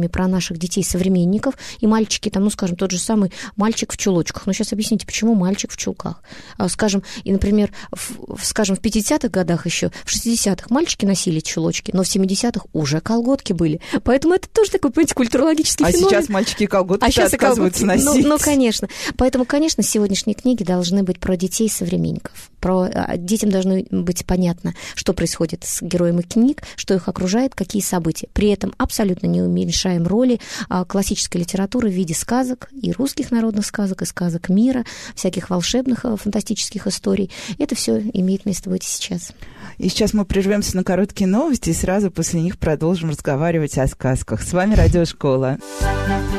[0.00, 3.96] книжками про наших детей, современников, и мальчики, там, ну, скажем, тот же самый мальчик в
[3.96, 4.46] чулочках.
[4.46, 6.22] Ну, сейчас объясните, почему мальчик в чулках?
[6.56, 11.90] А, скажем, и, например, в, скажем, в 50-х годах еще, в 60-х мальчики носили чулочки,
[11.94, 13.80] но в 70-х уже колготки были.
[14.04, 16.06] Поэтому это тоже такой, понимаете, культурологический а феномен.
[16.06, 18.06] А сейчас мальчики и колготки а сейчас отказываются колготки.
[18.06, 18.24] носить.
[18.24, 18.88] Ну, ну, конечно.
[19.16, 22.50] Поэтому, конечно, сегодняшние книги должны быть про детей современников.
[22.60, 22.88] Про...
[22.92, 27.82] А, детям должно быть понятно, что происходит с героем их книг, что их окружает, какие
[27.82, 28.28] события.
[28.32, 33.30] При этом абсолютно не уменьшая уважаем роли а, классической литературы в виде сказок, и русских
[33.30, 37.30] народных сказок, и сказок мира, всяких волшебных а, фантастических историй.
[37.58, 39.32] Это все имеет место быть сейчас.
[39.78, 44.42] И сейчас мы прервемся на короткие новости и сразу после них продолжим разговаривать о сказках.
[44.42, 45.58] С вами Радиошкола.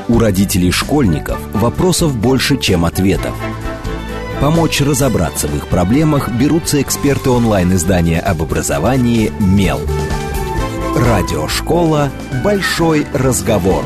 [0.07, 3.35] У родителей школьников вопросов больше, чем ответов.
[4.39, 9.79] Помочь разобраться в их проблемах берутся эксперты онлайн-издания об образовании «Мел».
[11.01, 12.11] Радиошкола
[12.43, 13.83] «Большой разговор».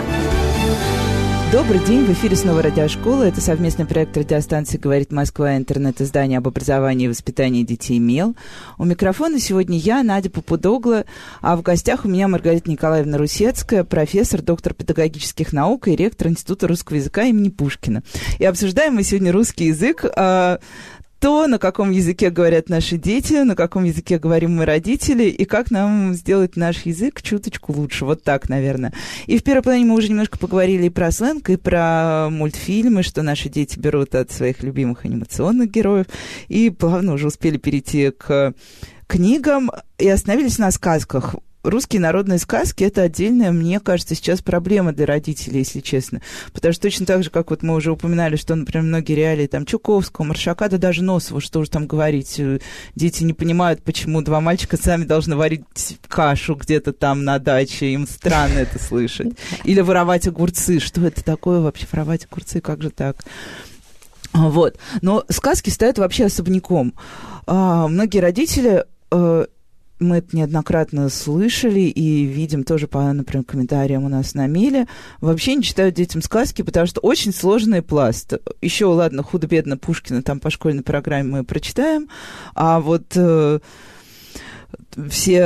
[1.49, 3.23] Добрый день, в эфире снова радиошкола.
[3.23, 8.35] Это совместный проект радиостанции «Говорит Москва» интернет-издание об образовании и воспитании детей МЕЛ.
[8.77, 11.05] У микрофона сегодня я, Надя Попудогла,
[11.39, 16.67] а в гостях у меня Маргарита Николаевна Русецкая, профессор, доктор педагогических наук и ректор Института
[16.67, 18.03] русского языка имени Пушкина.
[18.39, 20.59] И обсуждаем мы сегодня русский язык, а,
[21.19, 25.71] то, на каком языке говорят наши дети, на каком языке говорим мы родители, и как
[25.71, 28.05] нам сделать наш язык чуточку лучше.
[28.05, 28.93] Вот так, наверное.
[29.25, 33.21] И в первой плане мы уже немножко поговорили и про сленг, и про мультфильмы, что
[33.21, 36.05] наши дети берут от своих любимых анимационных героев,
[36.47, 38.53] и плавно уже успели перейти к
[39.07, 41.35] книгам и остановились на сказках
[41.69, 46.21] русские народные сказки это отдельная, мне кажется, сейчас проблема для родителей, если честно.
[46.53, 49.65] Потому что точно так же, как вот мы уже упоминали, что, например, многие реалии там
[49.65, 52.59] Чуковского, Маршака, да даже Носова, что уж там говорить, э,
[52.95, 55.63] дети не понимают, почему два мальчика сами должны варить
[56.07, 59.33] кашу где-то там на даче, им странно это слышать.
[59.63, 63.25] Или воровать огурцы, что это такое вообще, воровать огурцы, как же так?
[64.33, 64.77] Вот.
[65.01, 66.93] Но сказки стоят вообще особняком.
[67.47, 69.45] А, многие родители э,
[69.99, 74.87] мы это неоднократно слышали и видим тоже по, например, комментариям у нас на Миле,
[75.21, 78.33] вообще не читают детям сказки, потому что очень сложный пласт.
[78.61, 82.09] Еще, ладно, худо-бедно Пушкина там по школьной программе мы прочитаем,
[82.53, 83.17] а вот...
[84.95, 85.43] Э, все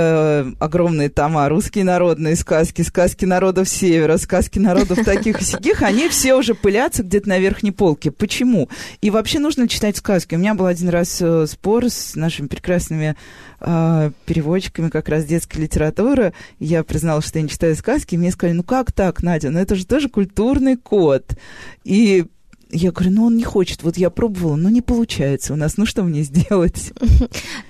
[0.59, 6.35] огромные тома, русские народные сказки, сказки народов Севера, сказки народов таких и сяких, они все
[6.35, 8.11] уже пылятся где-то на верхней полке.
[8.11, 8.69] Почему?
[9.01, 10.35] И вообще нужно читать сказки.
[10.35, 13.15] У меня был один раз э, спор с нашими прекрасными
[13.59, 16.33] э, переводчиками как раз детской литературы.
[16.59, 19.59] Я признала, что я не читаю сказки, и мне сказали, ну как так, Надя, ну
[19.59, 21.37] это же тоже культурный код.
[21.83, 22.25] И
[22.71, 23.81] я говорю, ну он не хочет.
[23.81, 25.77] Вот я пробовала, но не получается у нас.
[25.77, 26.91] Ну что мне сделать?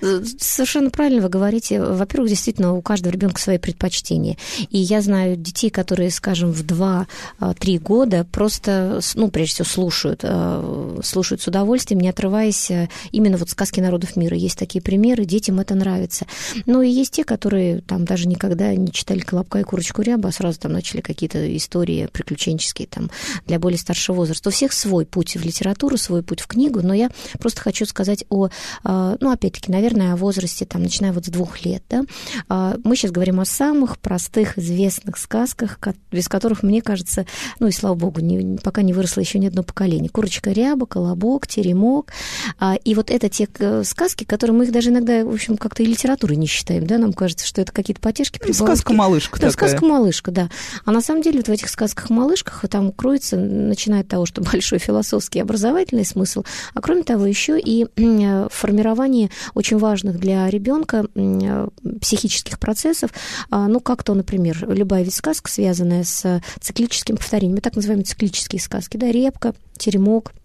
[0.38, 1.80] Совершенно правильно вы говорите.
[1.80, 4.36] Во-первых, действительно, у каждого ребенка свои предпочтения.
[4.68, 11.00] И я знаю детей, которые, скажем, в 2-3 года просто, ну, прежде всего, слушают, э,
[11.02, 14.36] слушают с удовольствием, не отрываясь э, именно вот сказки народов мира.
[14.36, 16.26] Есть такие примеры, детям это нравится.
[16.66, 20.32] Но и есть те, которые там даже никогда не читали «Колобка и курочку ряба», а
[20.32, 23.10] сразу там начали какие-то истории приключенческие там
[23.46, 24.50] для более старшего возраста.
[24.50, 27.86] У всех свой свой путь в литературу, свой путь в книгу, но я просто хочу
[27.86, 28.48] сказать о,
[28.82, 32.02] а, ну, опять-таки, наверное, о возрасте, там, начиная вот с двух лет, да.
[32.48, 35.78] А, мы сейчас говорим о самых простых, известных сказках,
[36.10, 37.24] без которых, мне кажется,
[37.60, 40.10] ну, и слава богу, не, пока не выросло еще ни одно поколение.
[40.10, 42.10] Курочка ряба, колобок, теремок.
[42.58, 45.84] А, и вот это те э, сказки, которые мы их даже иногда, в общем, как-то
[45.84, 50.32] и литературой не считаем, да, нам кажется, что это какие-то потешки, ну, Сказка-малышка Да, сказка-малышка,
[50.32, 50.48] да.
[50.84, 54.79] А на самом деле вот в этих сказках-малышках там кроется, начиная от того, что большой
[54.80, 57.86] философский образовательный смысл, а кроме того еще и
[58.50, 61.06] формирование очень важных для ребенка
[62.00, 63.10] психических процессов,
[63.50, 68.60] а, ну, как то, например, любая ведь сказка, связанная с циклическим повторением, так называем циклические
[68.60, 70.39] сказки, да, репка, теремок, Э,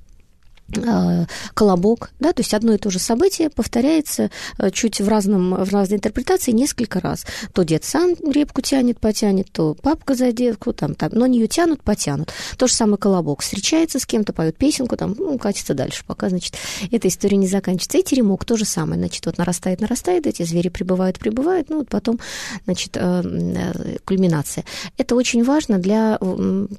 [1.53, 5.71] колобок, да, то есть одно и то же событие повторяется э, чуть в, разном, в
[5.71, 7.25] разной интерпретации несколько раз.
[7.53, 11.47] То дед сам репку тянет, потянет, то папка за детку, там, там, но они ее
[11.47, 12.33] тянут, потянут.
[12.57, 13.41] То же самое колобок.
[13.41, 16.55] Встречается с кем-то, поет песенку, там, ну, катится дальше, пока, значит,
[16.91, 17.99] эта история не заканчивается.
[17.99, 21.89] И теремок то же самое, значит, вот нарастает, нарастает, эти звери прибывают, прибывают, ну, вот
[21.89, 22.19] потом,
[22.65, 24.65] значит, э, кульминация.
[24.97, 26.19] Это очень важно для,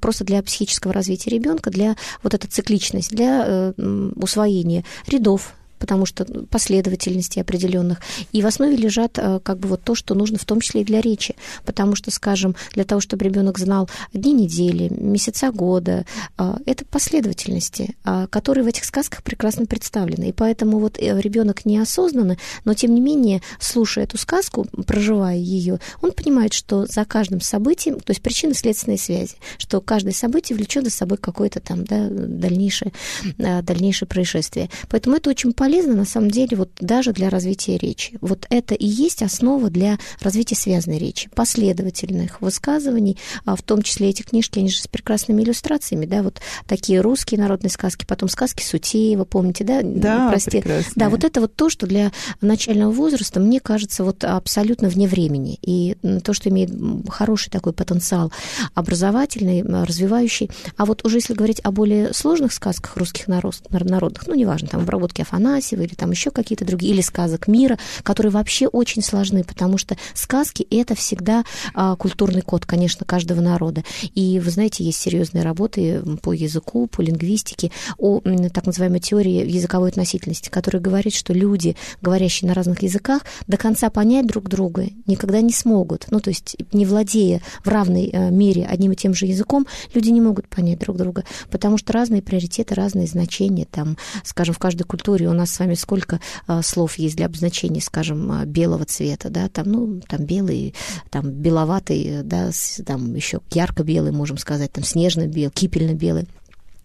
[0.00, 5.54] просто для психического развития ребенка, для вот этой цикличность, для усвоения рядов
[5.86, 8.00] потому что последовательности определенных.
[8.32, 10.84] И в основе лежат э, как бы вот то, что нужно в том числе и
[10.84, 11.36] для речи.
[11.64, 16.04] Потому что, скажем, для того, чтобы ребенок знал дни недели, месяца года,
[16.38, 20.30] э, это последовательности, э, которые в этих сказках прекрасно представлены.
[20.30, 26.10] И поэтому вот ребенок неосознанно, но тем не менее, слушая эту сказку, проживая ее, он
[26.10, 31.18] понимает, что за каждым событием, то есть причинно-следственные связи, что каждое событие влечет за собой
[31.18, 32.92] какое-то там да, дальнейшее,
[33.38, 34.68] дальнейшее происшествие.
[34.88, 38.16] Поэтому это очень полезно полезно, на самом деле, вот даже для развития речи.
[38.20, 44.10] Вот это и есть основа для развития связанной речи, последовательных высказываний, а в том числе
[44.10, 48.62] эти книжки, они же с прекрасными иллюстрациями, да, вот такие русские народные сказки, потом сказки
[48.62, 49.80] Сутеева, помните, да?
[49.82, 50.62] Да, Прости.
[50.94, 55.58] Да, вот это вот то, что для начального возраста, мне кажется, вот абсолютно вне времени.
[55.62, 56.70] И то, что имеет
[57.08, 58.32] хороший такой потенциал
[58.74, 60.50] образовательный, развивающий.
[60.76, 65.20] А вот уже если говорить о более сложных сказках русских народных, ну, неважно, там, обработки
[65.56, 69.96] Афанасьева или там еще какие-то другие, или сказок мира, которые вообще очень сложны, потому что
[70.14, 73.82] сказки— это всегда а, культурный код, конечно, каждого народа.
[74.14, 78.20] И, вы знаете, есть серьезные работы по языку, по лингвистике, о
[78.52, 83.90] так называемой теории языковой относительности, которая говорит, что люди, говорящие на разных языках, до конца
[83.90, 86.06] понять друг друга никогда не смогут.
[86.10, 90.10] Ну, то есть, не владея в равной э, мере одним и тем же языком, люди
[90.10, 93.66] не могут понять друг друга, потому что разные приоритеты, разные значения.
[93.70, 97.80] Там, скажем, в каждой культуре у нас с вами сколько а, слов есть для обозначения,
[97.80, 100.74] скажем, а, белого цвета, да, там, ну, там белый,
[101.10, 102.50] там беловатый, да,
[102.84, 106.26] там еще ярко-белый, можем сказать, там снежно-белый, кипельно-белый.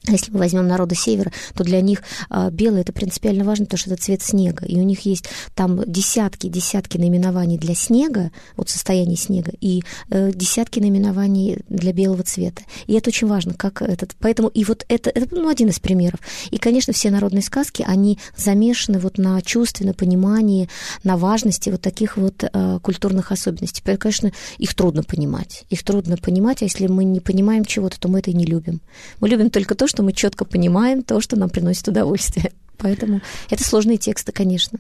[0.08, 3.94] Если мы возьмем народы севера, то для них а, белый это принципиально важно, потому что
[3.94, 4.66] это цвет снега.
[4.66, 10.32] И у них есть там десятки, десятки наименований для снега, вот состояние снега, и э,
[10.34, 12.64] десятки наименований для белого цвета.
[12.88, 14.16] И это очень важно, как этот.
[14.20, 16.20] Поэтому и вот это, это ну, один из примеров.
[16.50, 20.68] И, конечно, все народные сказки, они замешаны вот на чувстве, на понимании,
[21.04, 23.84] на важности вот таких вот э, культурных особенностей.
[23.86, 25.66] Поэтому, конечно, их трудно понимать.
[25.70, 28.82] Их трудно понимать, а если мы не понимаем чего-то, то мы это и не любим.
[29.20, 32.52] Мы любим только то, что мы четко понимаем то, что нам приносит удовольствие.
[32.78, 34.80] Поэтому это сложные тексты, конечно.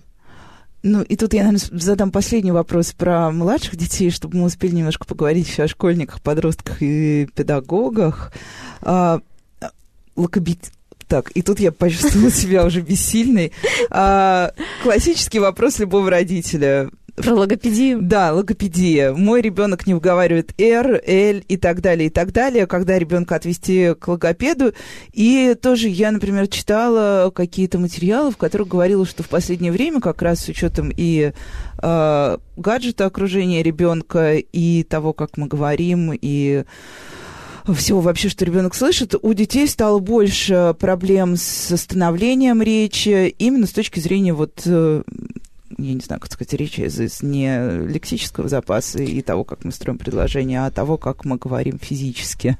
[0.83, 5.05] Ну, и тут я, наверное, задам последний вопрос про младших детей, чтобы мы успели немножко
[5.05, 8.31] поговорить еще о школьниках, подростках и педагогах.
[8.81, 9.19] А,
[10.15, 10.71] локобит...
[11.07, 13.51] Так, и тут я почувствовала себя уже бессильной.
[13.89, 16.89] А, классический вопрос любого родителя.
[17.15, 17.99] Про логопедию?
[18.01, 19.13] Да, логопедия.
[19.13, 23.93] Мой ребенок не выговаривает R, L и так далее, и так далее, когда ребенка отвести
[23.99, 24.73] к логопеду.
[25.11, 30.21] И тоже я, например, читала какие-то материалы, в которых говорила, что в последнее время, как
[30.21, 31.33] раз с учетом и
[31.81, 36.63] э, гаджета окружения ребенка, и того, как мы говорим, и
[37.75, 43.71] всего вообще, что ребенок слышит, у детей стало больше проблем с становлением речи именно с
[43.71, 45.03] точки зрения вот э,
[45.77, 49.97] я не знаю, как сказать, речи из не лексического запаса и того, как мы строим
[49.97, 52.57] предложение, а того, как мы говорим физически.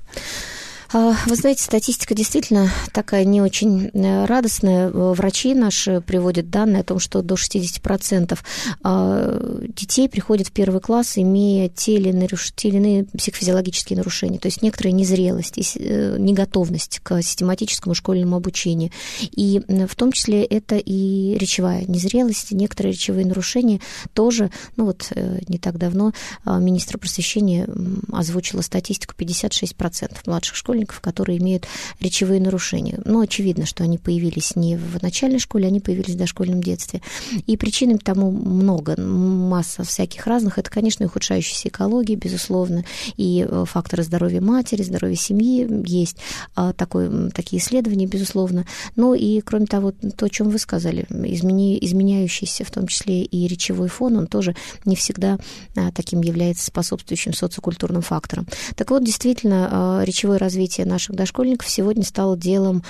[0.94, 4.90] А, вы знаете, статистика действительно такая не очень э, радостная.
[4.90, 8.38] Врачи наши приводят данные о том, что до 60%
[8.84, 12.52] а, детей приходят в первый класс, имея те или, наруш...
[12.56, 18.92] те или иные психофизиологические нарушения, то есть некоторая незрелость э, неготовность к систематическому школьному обучению.
[19.32, 23.80] И в том числе это и речевая незрелость, некоторые речевые нарушения
[24.14, 26.12] тоже, ну вот э, не так давно
[26.44, 27.68] а, министр просвещения
[28.12, 31.66] озвучила статистику 56% младших школьников школьников, которые имеют
[32.00, 33.00] речевые нарушения.
[33.06, 37.02] Но очевидно, что они появились не в начальной школе, они появились в дошкольном детстве.
[37.48, 40.58] И причин тому много, масса всяких разных.
[40.58, 42.84] Это, конечно, ухудшающаяся экология, безусловно,
[43.18, 46.18] и э, факторы здоровья матери, здоровья семьи есть
[46.56, 48.66] а, такое, такие исследования, безусловно.
[48.96, 53.48] Ну и, кроме того, то, о чем вы сказали, измени, изменяющийся, в том числе и
[53.48, 55.38] речевой фон, он тоже не всегда
[55.76, 58.48] а, таким является способствующим социокультурным фактором.
[58.76, 62.84] Так вот, действительно, а, речевое развитие развитие наших дошкольников сегодня стало делом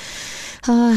[0.67, 0.93] а,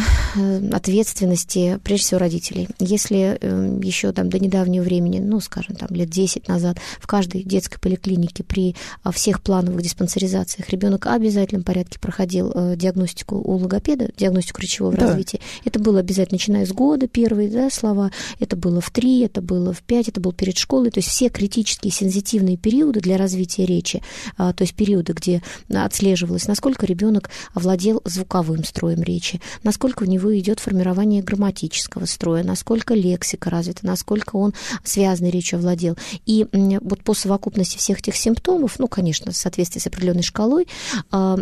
[0.73, 2.69] ответственности, прежде всего, родителей.
[2.79, 7.43] Если эм, еще там до недавнего времени, ну, скажем, там лет 10 назад, в каждой
[7.43, 13.57] детской поликлинике при а, всех плановых диспансеризациях ребенок в обязательном порядке проходил э, диагностику у
[13.57, 15.07] логопеда, диагностику речевого да.
[15.07, 15.41] развития.
[15.65, 19.73] Это было обязательно, начиная с года, первые да, слова, это было в 3, это было
[19.73, 24.03] в 5, это было перед школой, то есть все критические сензитивные периоды для развития речи,
[24.37, 25.43] а, то есть периоды, где
[25.73, 32.43] отслеживалось, насколько насколько ребенок овладел звуковым строем речи, насколько у него идет формирование грамматического строя,
[32.43, 35.97] насколько лексика развита, насколько он связанной речью овладел.
[36.27, 36.47] И
[36.81, 40.67] вот по совокупности всех этих симптомов, ну, конечно, в соответствии с определенной шкалой,
[41.13, 41.37] а,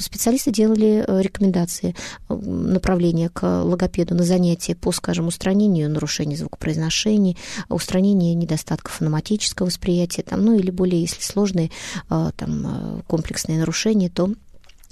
[0.00, 1.94] специалисты делали э, рекомендации
[2.28, 7.36] э, направления к логопеду на занятия по, скажем, устранению нарушений звукопроизношения,
[7.70, 11.70] устранению недостатков фонематического восприятия, там, ну или более, если сложные
[12.10, 14.30] э, там, комплексные нарушения, то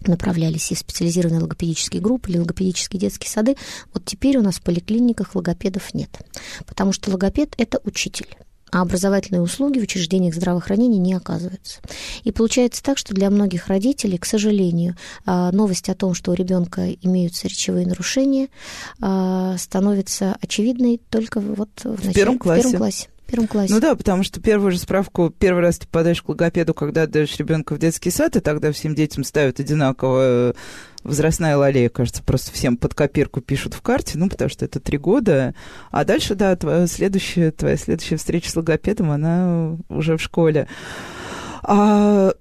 [0.02, 3.56] направлялись и в специализированные логопедические группы или логопедические детские сады.
[3.92, 6.10] Вот теперь у нас в поликлиниках логопедов нет,
[6.66, 8.28] потому что логопед– это учитель.
[8.72, 11.80] а образовательные услуги в учреждениях здравоохранения не оказываются.
[12.24, 16.34] И получается так, что для многих родителей, к сожалению, а, новость о том, что у
[16.34, 18.48] ребенка имеются речевые нарушения,
[19.00, 22.60] а, становится очевидной только вот в, в, начале, первом, классе.
[22.60, 23.72] в первом классе первом классе.
[23.72, 27.36] Ну да, потому что первую же справку первый раз ты подаешь к логопеду, когда отдаешь
[27.36, 30.54] ребенка в детский сад, и тогда всем детям ставят одинаково
[31.02, 34.98] возрастная лалея, кажется, просто всем под копирку пишут в карте, ну, потому что это три
[34.98, 35.54] года.
[35.90, 40.66] А дальше, да, твоя следующая, твоя следующая встреча с логопедом, она уже в школе.
[41.62, 42.32] А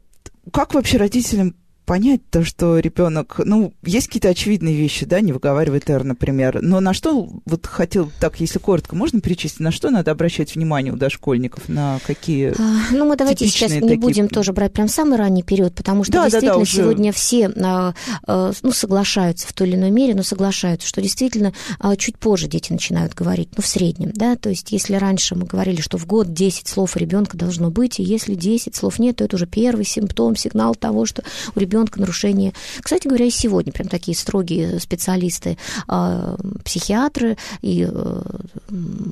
[0.52, 1.56] как вообще родителям
[1.86, 6.80] понять то, что ребенок, ну, есть какие-то очевидные вещи, да, не выговаривает «р», например, но
[6.80, 10.98] на что, вот хотел, так, если коротко, можно перечислить, на что надо обращать внимание у
[10.98, 14.00] дошкольников, на какие а, Ну, мы давайте сейчас не такие...
[14.00, 16.76] будем тоже брать прям самый ранний период, потому что да, действительно да, да, уже...
[16.78, 17.94] сегодня все, а,
[18.28, 22.48] а, ну, соглашаются в той или иной мере, но соглашаются, что действительно а, чуть позже
[22.48, 26.06] дети начинают говорить, ну, в среднем, да, то есть если раньше мы говорили, что в
[26.06, 29.46] год 10 слов у ребенка должно быть, и если 10 слов нет, то это уже
[29.46, 31.24] первый симптом, сигнал того, что
[31.56, 32.54] у ребенка ребенка нарушение.
[32.82, 35.58] Кстати говоря, и сегодня прям такие строгие специалисты,
[35.88, 38.22] а, психиатры и э,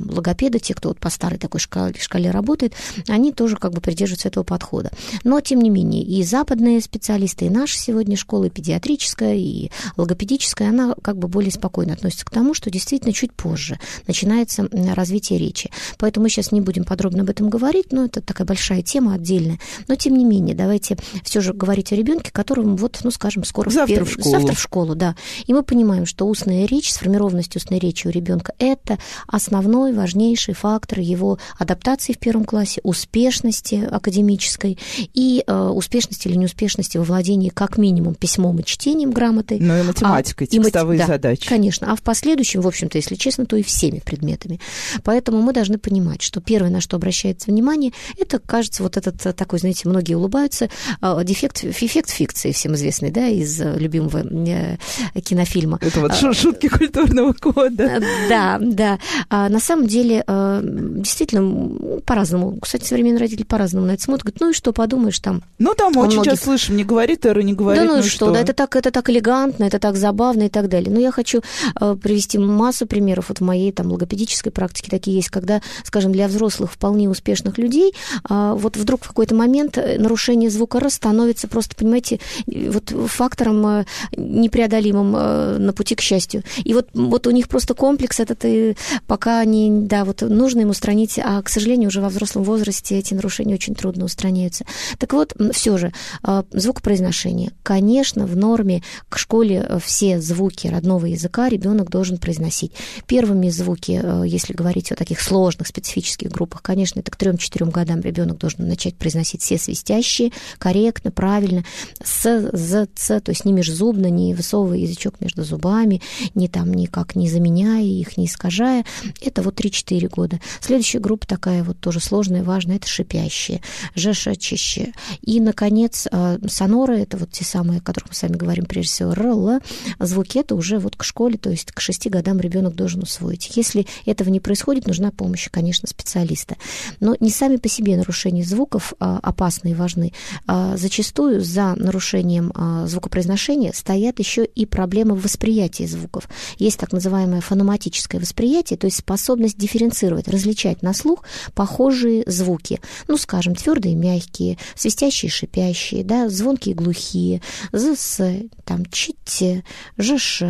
[0.10, 2.74] логопеды, те, кто вот по старой такой шкале, шкале работает,
[3.10, 4.92] они тоже как бы придерживаются этого подхода.
[5.26, 10.70] Но, тем не менее, и западные специалисты, и наша сегодня школа, и педиатрическая, и логопедическая,
[10.70, 15.70] она как бы более спокойно относится к тому, что действительно чуть позже начинается развитие речи.
[15.98, 19.60] Поэтому мы сейчас не будем подробно об этом говорить, но это такая большая тема отдельная.
[19.90, 23.44] Но, тем не менее, давайте все же говорить о ребенке, который которым вот, ну, скажем,
[23.44, 24.32] скоро завтра в, в школу.
[24.32, 25.16] Завтра в школу, да.
[25.48, 31.00] И мы понимаем, что устная речь, сформированность устной речи у ребенка это основной, важнейший фактор
[31.00, 34.78] его адаптации в первом классе, успешности академической
[35.14, 39.58] и э, успешности или неуспешности во владении как минимум письмом и чтением грамоты.
[39.60, 41.08] Ну и математикой, а, текстовые и мат...
[41.08, 41.44] задачи.
[41.44, 41.92] Да, конечно.
[41.92, 44.60] А в последующем, в общем-то, если честно, то и всеми предметами.
[45.04, 49.34] Поэтому мы должны понимать, что первое, на что обращается внимание, это, кажется, вот этот э,
[49.34, 50.70] такой, знаете, многие улыбаются,
[51.02, 54.78] э, дефект, эффект фикции Турции, всем известный, да, из э, любимого э,
[55.22, 55.80] кинофильма.
[55.82, 57.84] Это вот а, шутки культурного кода.
[57.84, 59.00] Э, да, да.
[59.30, 62.58] А на самом деле, действительно, по-разному.
[62.62, 64.26] Кстати, современные родители по-разному на это смотрят.
[64.26, 65.44] Говорят, ну и что, подумаешь, там...
[65.60, 66.32] Ну, там очень многих...
[66.32, 68.76] часто слышим, не говорит Эра, не говорит, Да ну, ну что, что, да, это так,
[68.76, 70.92] это так элегантно, это так забавно и так далее.
[70.92, 71.42] Но я хочу
[71.76, 76.72] привести массу примеров вот в моей там логопедической практике такие есть, когда, скажем, для взрослых
[76.72, 77.94] вполне успешных людей
[78.30, 85.16] вот вдруг в какой-то момент нарушение звука Р становится просто, понимаете, вот фактором э, непреодолимым
[85.16, 86.44] э, на пути к счастью.
[86.64, 88.76] И вот, вот у них просто комплекс этот, и
[89.08, 93.14] пока они, да, вот нужно им устранить, а, к сожалению, уже во взрослом возрасте эти
[93.14, 94.66] нарушения очень трудно устраняются.
[94.98, 97.52] Так вот, все же, э, звукопроизношение.
[97.64, 102.74] Конечно, в норме к школе все звуки родного языка ребенок должен произносить.
[103.08, 108.38] Первыми звуки, если говорить о таких сложных специфических группах, конечно, это к 3-4 годам ребенок
[108.38, 111.64] должен начать произносить все свистящие, корректно, правильно,
[112.04, 116.02] с з, ц, то есть не межзубно, не высовывая язычок между зубами,
[116.36, 118.86] не там никак не заменяя их, не искажая.
[119.22, 120.40] Это вот 3-4 года.
[120.62, 123.62] Следующая группа такая вот тоже сложная, важная, это шипящие,
[123.96, 124.94] жешачище.
[125.22, 128.92] И, наконец, а, соноры, это вот те самые, о которых мы с вами говорим прежде
[128.92, 129.62] всего, р,
[130.00, 133.52] звуки, это уже вот к школе, то есть к 6 годам ребенок должен усвоить.
[133.56, 136.56] Если этого не происходит, нужна помощь, конечно, специалиста.
[137.00, 140.14] Но не сами по себе нарушения звуков а, опасны и важны.
[140.48, 146.30] А, зачастую за нарушение нарушением а, звукопроизношения стоят еще и проблемы в восприятии звуков.
[146.58, 151.24] Есть так называемое фономатическое восприятие, то есть способность дифференцировать, различать на слух
[151.56, 152.80] похожие звуки.
[153.08, 157.42] Ну, скажем, твердые, мягкие, свистящие, шипящие, да, звонкие, глухие,
[157.72, 158.22] зс,
[158.64, 159.64] там, чите,
[159.98, 160.44] жш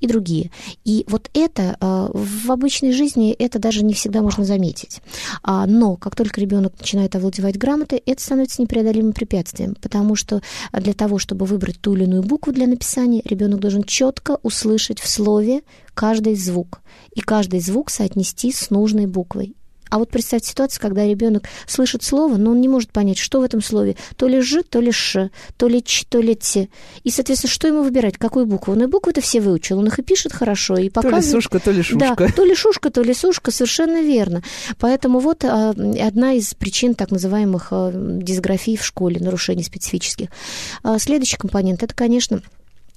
[0.00, 0.50] и другие.
[0.84, 5.00] И вот это а, в обычной жизни это даже не всегда можно заметить.
[5.42, 10.40] А, но как только ребенок начинает овладевать грамотой, это становится непреодолимым препятствием, потому что
[10.72, 15.08] для того, чтобы выбрать ту или иную букву для написания, ребенок должен четко услышать в
[15.08, 15.62] слове
[15.94, 16.82] каждый звук
[17.14, 19.54] и каждый звук соотнести с нужной буквой.
[19.90, 23.42] А вот представьте ситуацию, когда ребенок слышит слово, но он не может понять, что в
[23.42, 23.96] этом слове.
[24.16, 26.68] То ли «ж», то ли «ш», то ли «ч», то ли «т».
[27.04, 28.18] И, соответственно, что ему выбирать?
[28.18, 28.72] Какую букву?
[28.72, 31.24] Он и буквы-то все выучил, он их и пишет хорошо, и показывает.
[31.24, 32.16] То ли сушка, то ли шушка.
[32.16, 34.42] Да, то ли шушка, то ли сушка, совершенно верно.
[34.78, 40.28] Поэтому вот а, одна из причин так называемых а, дисграфий в школе, нарушений специфических.
[40.82, 42.42] А, следующий компонент– это, конечно,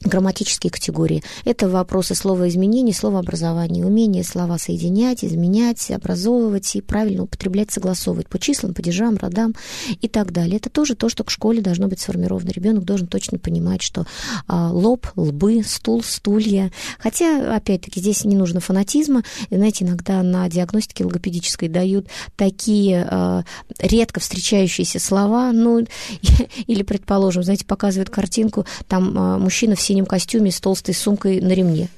[0.03, 1.23] грамматические категории.
[1.45, 8.73] Это вопросы словоизменений, словообразования, умение слова соединять, изменять, образовывать и правильно употреблять, согласовывать по числам,
[8.73, 9.53] падежам, родам
[10.01, 10.57] и так далее.
[10.57, 12.49] Это тоже то, что к школе должно быть сформировано.
[12.49, 14.05] Ребенок должен точно понимать, что
[14.47, 16.71] а, лоб, лбы, стул, стулья.
[16.99, 19.23] Хотя, опять-таки, здесь не нужно фанатизма.
[19.49, 23.43] Знаете, иногда на диагностике логопедической дают такие а,
[23.79, 25.85] редко встречающиеся слова, ну,
[26.67, 31.51] или, предположим, знаете, показывают картинку, там а, мужчина в синем костюме с толстой сумкой на
[31.51, 31.89] ремне.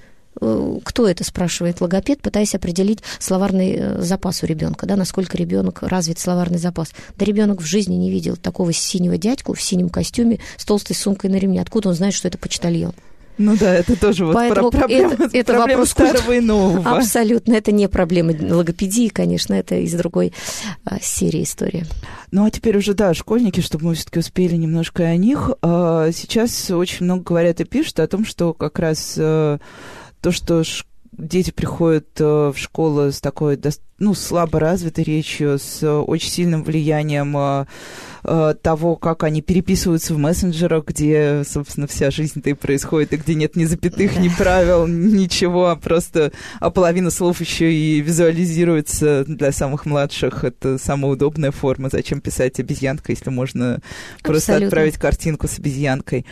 [0.42, 5.84] Э, кто это, спрашивает логопед, пытаясь определить словарный э, запас у ребенка, да, насколько ребенок
[5.84, 6.92] развит словарный запас.
[7.18, 11.30] Да ребенок в жизни не видел такого синего дядьку в синем костюме с толстой сумкой
[11.30, 11.62] на ремне.
[11.62, 12.94] Откуда он знает, что это почтальон?
[13.38, 16.98] Ну да, это тоже вот Поэтому про проблема, это, это проблема вопрос старого и нового.
[16.98, 20.34] Абсолютно, это не проблема логопедии, конечно, это из другой
[20.86, 21.86] а, серии истории.
[22.32, 25.52] Ну а теперь уже, да, школьники, чтобы мы все-таки успели немножко о них.
[25.62, 29.60] А, сейчас очень много говорят и пишут о том, что как раз а,
[30.22, 30.64] то, что
[31.18, 33.60] дети приходят э, в школу с такой,
[34.00, 37.66] ну, слабо развитой речью, с очень сильным влиянием э,
[38.24, 43.36] э, того, как они переписываются в мессенджерах, где, собственно, вся жизнь-то и происходит, и где
[43.36, 49.52] нет ни запятых, ни правил, ничего, а просто а половина слов еще и визуализируется для
[49.52, 50.44] самых младших.
[50.44, 51.90] Это самая удобная форма.
[51.92, 54.24] Зачем писать обезьянка, если можно Абсолютно.
[54.24, 56.26] просто отправить картинку с обезьянкой?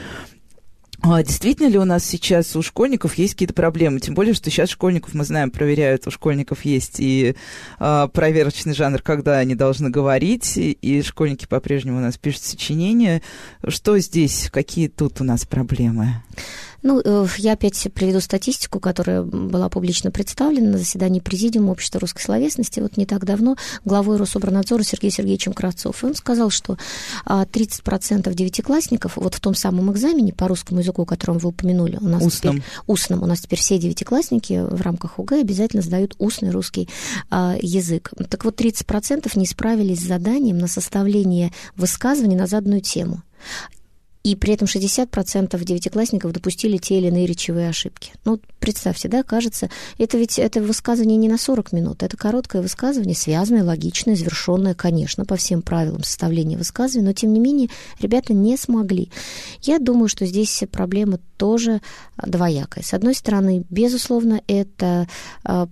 [1.03, 3.99] А действительно ли у нас сейчас у школьников есть какие-то проблемы?
[3.99, 7.35] Тем более, что сейчас школьников, мы знаем, проверяют, у школьников есть и
[7.79, 13.23] э, проверочный жанр, когда они должны говорить, и, и школьники по-прежнему у нас пишут сочинения.
[13.67, 16.21] Что здесь, какие тут у нас проблемы?
[16.83, 22.21] Ну, э, я опять приведу статистику, которая была публично представлена на заседании Президиума Общества русской
[22.21, 23.55] словесности вот не так давно
[23.85, 26.03] главой Рособорнадзора Сергеем Сергеевичем Кравцов.
[26.03, 26.77] И он сказал, что
[27.25, 31.97] 30% а, девятиклассников вот в том самом экзамене по русскому языку, о котором вы упомянули,
[32.01, 32.57] у нас устном.
[32.57, 36.89] Теперь, устном, у нас теперь все девятиклассники в рамках ОГЭ обязательно сдают устный русский
[37.29, 38.11] а, язык.
[38.29, 43.21] Так вот, 30% не справились с заданием на составление высказываний на заданную тему
[44.23, 48.13] и при этом 60% девятиклассников допустили те или иные речевые ошибки.
[48.23, 53.15] Ну, представьте, да, кажется, это ведь это высказывание не на 40 минут, это короткое высказывание,
[53.15, 57.69] связанное, логичное, завершенное, конечно, по всем правилам составления высказывания, но, тем не менее,
[57.99, 59.09] ребята не смогли.
[59.61, 61.81] Я думаю, что здесь проблема тоже
[62.25, 62.83] двоякая.
[62.83, 65.07] С одной стороны, безусловно, это
[65.43, 65.67] а,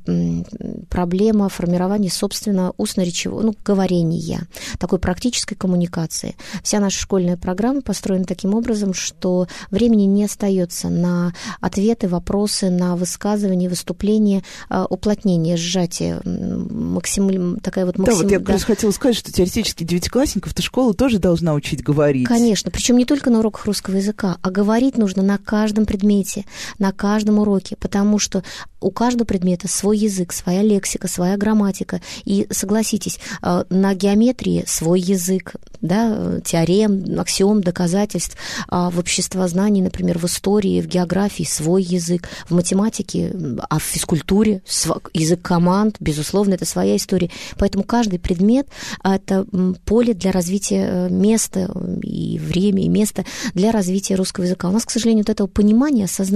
[0.90, 4.48] проблема формирования, собственно, устно-речевого, ну, говорения,
[4.78, 6.36] такой практической коммуникации.
[6.64, 12.96] Вся наша школьная программа построена таким образом, что времени не остается на ответы, вопросы, на
[12.96, 18.28] высказывания, выступления, а, уплотнение, сжатие, максимум, такая вот максимум...
[18.28, 22.28] Да, вот я раз хотела сказать, что теоретически девятиклассников-то школа тоже должна учить говорить.
[22.28, 26.39] Конечно, причем не только на уроках русского языка, а говорить нужно на каждом предмете,
[26.78, 28.44] на каждом уроке, потому что
[28.82, 32.02] у каждого предмета свой язык, своя лексика, своя грамматика.
[32.26, 38.38] И согласитесь, э, на геометрии свой язык, да, теорем, аксиом, доказательств,
[38.68, 43.34] а в обществознании, например, в истории, в географии свой язык, в математике,
[43.70, 44.62] а в физкультуре
[45.14, 47.30] язык команд, безусловно, это своя история.
[47.58, 48.68] Поэтому каждый предмет–
[49.04, 49.46] это
[49.86, 51.72] поле для развития э, места
[52.02, 54.70] и время, и место для развития русского языка.
[54.70, 56.29] У нас, к сожалению, вот этого понимания, осознания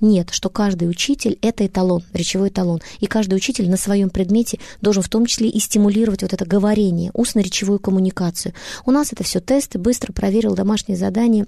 [0.00, 2.80] нет, что каждый учитель– это эталон, речевой эталон.
[3.00, 7.10] И каждый учитель на своем предмете должен в том числе и стимулировать вот это говорение,
[7.14, 8.54] устно-речевую коммуникацию.
[8.86, 11.46] У нас это все тесты, быстро проверил домашние задания,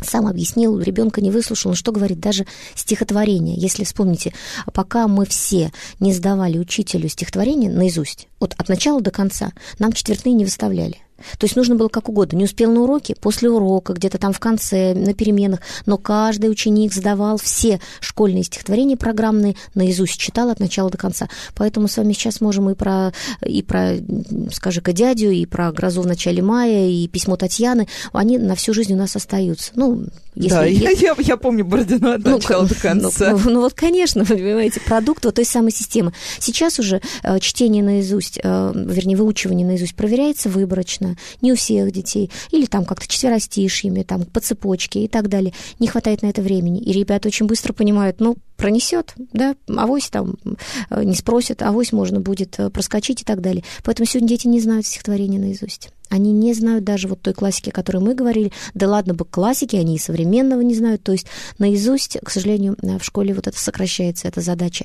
[0.00, 3.56] сам объяснил, ребенка не выслушал, что говорит, даже стихотворение.
[3.56, 4.32] Если вспомните,
[4.72, 5.70] пока мы все
[6.00, 10.96] не сдавали учителю стихотворение наизусть, вот от начала до конца, нам четвертные не выставляли.
[11.38, 12.36] То есть нужно было как угодно.
[12.36, 15.60] Не успел на уроке, после урока, где-то там в конце, на переменах.
[15.86, 21.28] Но каждый ученик сдавал все школьные стихотворения программные наизусть, читал от начала до конца.
[21.54, 23.12] Поэтому с вами сейчас можем и про,
[23.44, 23.96] и про
[24.52, 27.88] скажи-ка, дядю, и про «Грозу в начале мая», и письмо Татьяны.
[28.12, 29.72] Они на всю жизнь у нас остаются.
[29.74, 30.04] Ну,
[30.34, 31.04] если, да, если...
[31.04, 33.32] Я, я, помню Бородино от ну, начала до конца.
[33.32, 36.12] Ну, ну, ну вот, конечно, вы понимаете, продукт вот той самой системы.
[36.38, 42.30] Сейчас уже э, чтение наизусть, э, вернее, выучивание наизусть проверяется выборочно, не у всех детей,
[42.50, 45.52] или там как-то четверостишьями, там по цепочке и так далее.
[45.78, 46.80] Не хватает на это времени.
[46.80, 50.36] И ребята очень быстро понимают, ну, пронесет, да, авось там
[50.90, 53.64] э, не спросят, авось можно будет э, проскочить и так далее.
[53.82, 55.90] Поэтому сегодня дети не знают стихотворения наизусть.
[56.12, 58.52] Они не знают даже вот той классики, о которой мы говорили.
[58.74, 61.02] Да ладно бы классики, они и современного не знают.
[61.02, 61.26] То есть
[61.58, 64.84] наизусть, к сожалению, в школе вот это сокращается, эта задача.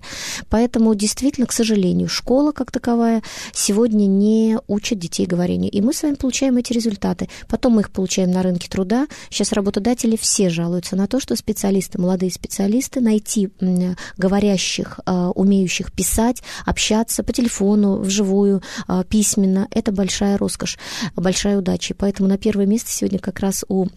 [0.50, 5.70] Поэтому действительно, к сожалению, школа как таковая сегодня не учит детей говорению.
[5.70, 7.28] И мы с вами получаем эти результаты.
[7.50, 9.08] Потом мы их получаем на рынке труда.
[9.30, 13.50] Сейчас работодатели все жалуются на то, что специалисты, молодые специалисты, найти
[14.18, 18.62] говорящих, а, умеющих писать, общаться по телефону, вживую,
[19.10, 20.78] письменно, это большая роскошь,
[21.22, 21.96] большая удача.
[21.98, 23.88] Поэтому на первое место сегодня как раз у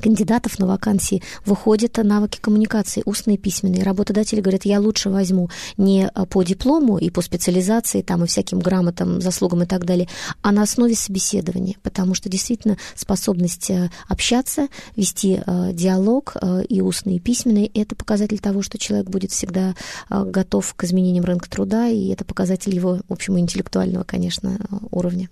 [0.00, 3.82] кандидатов на вакансии выходят навыки коммуникации, устные и письменные.
[3.82, 8.58] Работодатели говорят, я лучше возьму не а, по диплому и по специализации, там, и всяким
[8.58, 10.08] грамотам, заслугам и так далее,
[10.42, 16.80] а на основе собеседования, потому что действительно способность э, общаться, вести э, диалог э, и
[16.80, 19.74] устный, и письменный, это показатель того, что человек будет всегда
[20.10, 24.58] готов к изменениям рынка труда, и это показатель его, в общем, интеллектуального, конечно,
[24.90, 25.28] уровня.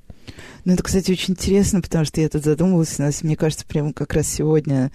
[0.65, 3.93] Ну, это, кстати, очень интересно, потому что я тут задумывалась, у нас, мне кажется, прямо
[3.93, 4.91] как раз сегодня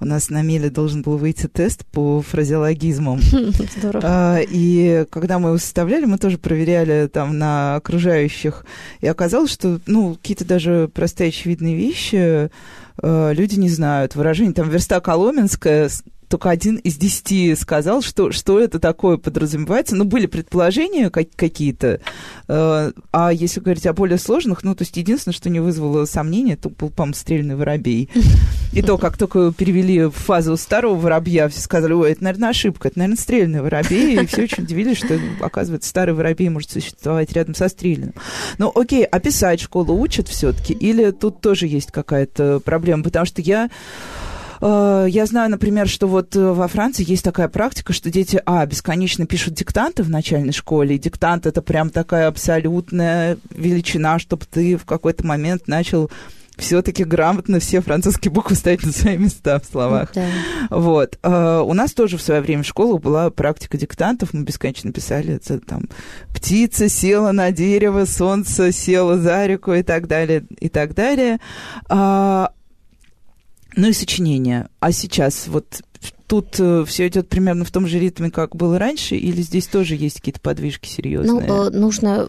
[0.00, 3.20] у нас на Меле должен был выйти тест по фразеологизмам.
[3.78, 4.00] Здорово.
[4.04, 8.64] А, и когда мы его составляли, мы тоже проверяли там на окружающих.
[9.00, 12.50] И оказалось, что, ну, какие-то даже простые очевидные вещи
[13.02, 14.14] э, люди не знают.
[14.14, 15.90] Выражение там «верста коломенская»
[16.28, 19.96] только один из десяти сказал, что, что это такое подразумевается.
[19.96, 22.00] Ну, были предположения как, какие-то,
[22.48, 26.54] э, а если говорить о более сложных, ну, то есть единственное, что не вызвало сомнения,
[26.54, 28.10] это был, по-моему, стрельный воробей.
[28.72, 32.88] И то, как только перевели в фазу старого воробья, все сказали, ой, это, наверное, ошибка,
[32.88, 37.54] это, наверное, стрельный воробей, и все очень удивились, что, оказывается, старый воробей может существовать рядом
[37.54, 38.12] со стрельным.
[38.58, 43.02] Ну, окей, а писать школу учат все-таки, или тут тоже есть какая-то проблема?
[43.02, 43.70] Потому что я
[44.60, 49.26] я знаю, например, что вот э, во Франции есть такая практика, что дети, а, бесконечно
[49.26, 54.84] пишут диктанты в начальной школе, и диктант это прям такая абсолютная величина, чтобы ты в
[54.84, 56.10] какой-то момент начал
[56.58, 60.10] все-таки грамотно все французские буквы ставить на свои места в словах.
[60.14, 60.26] Да.
[60.70, 61.18] Вот.
[61.22, 64.34] Uh, у нас тоже в свое время в школе была практика диктантов.
[64.34, 65.84] Мы бесконечно писали это там
[66.34, 71.38] птица села на дерево, солнце село за реку и так далее, и так далее.
[71.88, 72.48] Uh,
[73.78, 74.68] ну и сочинения.
[74.80, 75.82] А сейчас вот
[76.28, 79.96] тут э, все идет примерно в том же ритме, как было раньше, или здесь тоже
[79.96, 81.46] есть какие-то подвижки серьезные?
[81.46, 82.28] Ну, э, нужно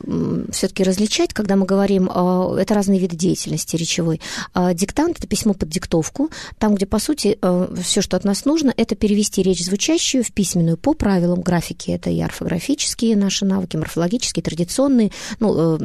[0.51, 4.21] все-таки различать, когда мы говорим, э, это разные виды деятельности речевой.
[4.53, 7.37] А диктант это письмо под диктовку, там, где, по сути,
[7.81, 11.91] все, что от нас нужно, это перевести речь звучащую в письменную по правилам графики.
[11.91, 15.11] Это и орфографические наши навыки, морфологические, традиционные.
[15.39, 15.77] Ну,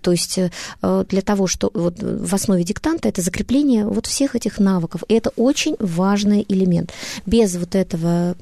[0.00, 0.38] то есть
[0.80, 5.02] для того, что вот в основе диктанта это закрепление вот всех этих навыков.
[5.08, 6.92] И это очень важный элемент.
[7.26, 8.36] Без вот этого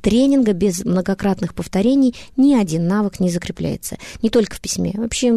[0.00, 3.96] тренинга, без многократных повторений ни один навык не закрепляется.
[4.22, 4.92] Не только в письме.
[4.94, 5.34] Вообще,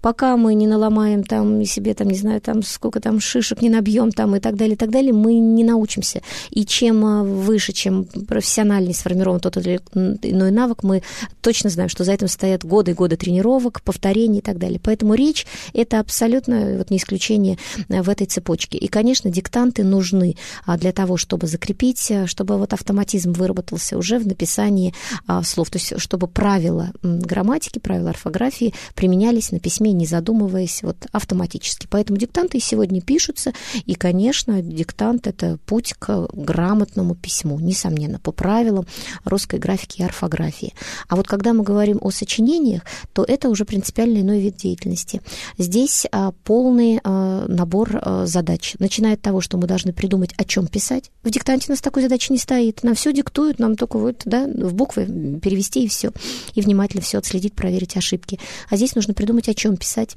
[0.00, 4.12] пока мы не наломаем там себе, там, не знаю, там сколько там шишек не набьем
[4.12, 6.22] там и так далее, и так далее, мы не научимся.
[6.50, 11.02] И чем а, выше, чем профессиональнее сформирован тот или иной навык, мы
[11.40, 14.80] точно знаем, что за этим стоят годы и годы тренировок, повторений и так далее.
[14.82, 18.78] Поэтому речь– это абсолютно вот не исключение а, в этой цепочке.
[18.78, 24.20] И, конечно, диктанты нужны а, для того, чтобы закрепить, чтобы чтобы вот автоматизм выработался уже
[24.20, 24.94] в написании
[25.26, 30.96] а, слов, то есть чтобы правила грамматики, правила орфографии применялись на письме, не задумываясь вот
[31.10, 31.88] автоматически.
[31.90, 33.52] Поэтому диктанты сегодня пишутся,
[33.84, 38.86] и, конечно, диктант– это путь к грамотному письму, несомненно, по правилам
[39.24, 40.72] русской графики и орфографии.
[41.08, 42.82] А вот когда мы говорим о сочинениях,
[43.12, 45.20] то это уже принципиально иной вид деятельности.
[45.58, 50.44] Здесь а, полный а, набор а, задач, начиная от того, что мы должны придумать, о
[50.44, 51.10] чем писать.
[51.24, 52.82] В диктанте нас такой задачи не стоит.
[52.82, 55.06] Нам все диктуют, нам только вот, да, в буквы
[55.42, 56.12] перевести и все.
[56.54, 58.38] И внимательно все отследить, проверить ошибки.
[58.68, 60.16] А здесь нужно придумать, о чем писать.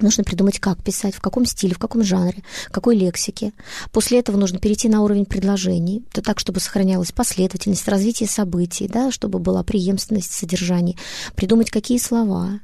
[0.00, 3.52] Нужно придумать, как писать, в каком стиле, в каком жанре, какой лексике.
[3.90, 9.10] После этого нужно перейти на уровень предложений, то так, чтобы сохранялась последовательность, развитие событий, да,
[9.10, 10.96] чтобы была преемственность содержания.
[11.34, 12.60] Придумать, какие слова,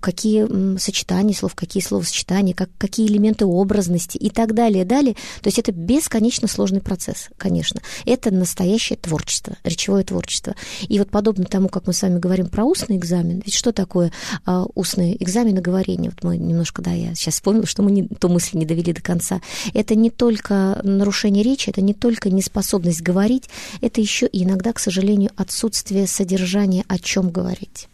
[0.00, 5.14] какие сочетания слов, какие словосочетания, как, какие элементы образности и так далее, далее.
[5.42, 7.80] То есть это бесконечно сложный процесс, конечно.
[8.04, 10.54] Это настоящее творчество, речевое творчество.
[10.88, 14.12] И вот подобно тому, как мы с вами говорим про устный экзамен, ведь что такое
[14.44, 16.10] а, устный экзамен и говорение?
[16.10, 19.00] Вот мы немножко, да, я сейчас вспомнила, что мы не, ту мысль не довели до
[19.00, 19.40] конца.
[19.74, 23.48] Это не только нарушение речи, это не только неспособность говорить,
[23.80, 27.88] это еще иногда, к сожалению, отсутствие содержания, о чем говорить.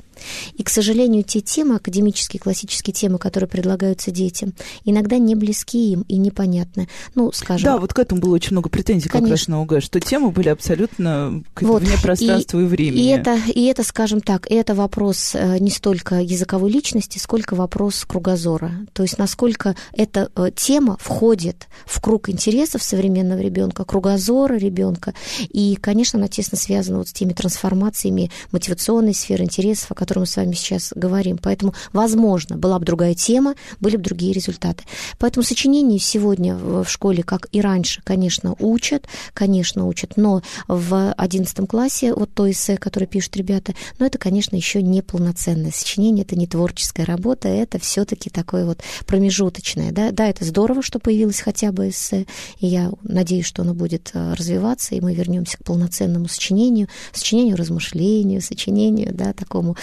[0.55, 4.55] И, к сожалению, те темы, академические, классические темы, которые предлагаются детям,
[4.85, 6.89] иногда не близки им и непонятны.
[7.15, 7.65] Ну, скажем...
[7.65, 9.29] Да, вот к этому было очень много претензий Конечно.
[9.29, 11.83] как раз на ОГЭ, что темы были абсолютно вот.
[11.83, 13.03] вне пространства и, и времени.
[13.03, 18.05] И это, и это, скажем так, это вопрос э, не столько языковой личности, сколько вопрос
[18.05, 18.73] кругозора.
[18.93, 25.15] То есть насколько эта э, тема входит в круг интересов современного ребенка, кругозора ребенка.
[25.49, 30.27] И, конечно, она тесно связана вот с теми трансформациями мотивационной сферы интересов, о котором мы
[30.27, 31.37] с вами сейчас говорим.
[31.37, 34.85] Поэтому, возможно, была бы другая тема, были бы другие результаты.
[35.19, 41.67] Поэтому сочинение сегодня в школе, как и раньше, конечно, учат, конечно, учат, но в одиннадцатом
[41.67, 46.37] классе, вот то эссе, которое пишут ребята, но это, конечно, еще не полноценное сочинение, это
[46.37, 49.91] не творческая работа, это все-таки такое вот промежуточное.
[49.91, 50.13] Да?
[50.13, 52.27] да, это здорово, что появилось хотя бы эссе,
[52.61, 57.57] и я надеюсь, что оно будет э, развиваться, и мы вернемся к полноценному сочинению, сочинению
[57.57, 59.77] размышлению, сочинению, да, такому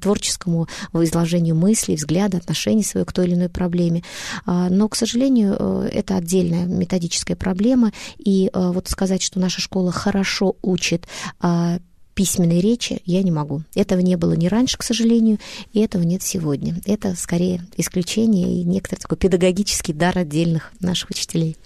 [0.00, 4.02] творческому изложению мыслей, взгляда, отношений своего к той или иной проблеме.
[4.46, 9.92] А, но, к сожалению, э, это отдельная методическая проблема, и вот сказать, что наша школа
[9.92, 11.06] хорошо учит
[11.40, 11.78] а,
[12.14, 13.62] письменной речи я не могу.
[13.74, 15.38] Этого не было ни раньше, к сожалению,
[15.72, 16.76] и этого нет сегодня.
[16.86, 21.56] Это скорее исключение и некоторый такой педагогический дар отдельных наших учителей.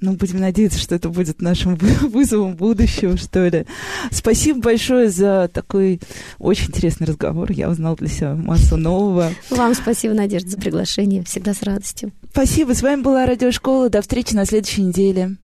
[0.00, 3.66] Ну, будем надеяться, что это будет нашим вызовом будущего, что ли.
[4.10, 6.00] Спасибо большое за такой
[6.38, 7.50] очень интересный разговор.
[7.50, 9.32] Я узнал для себя массу нового.
[9.50, 11.24] Вам спасибо, Надежда, за приглашение.
[11.24, 12.12] Всегда с радостью.
[12.30, 12.74] Спасибо.
[12.74, 13.90] С вами была Радиошкола.
[13.90, 15.36] До встречи на следующей неделе.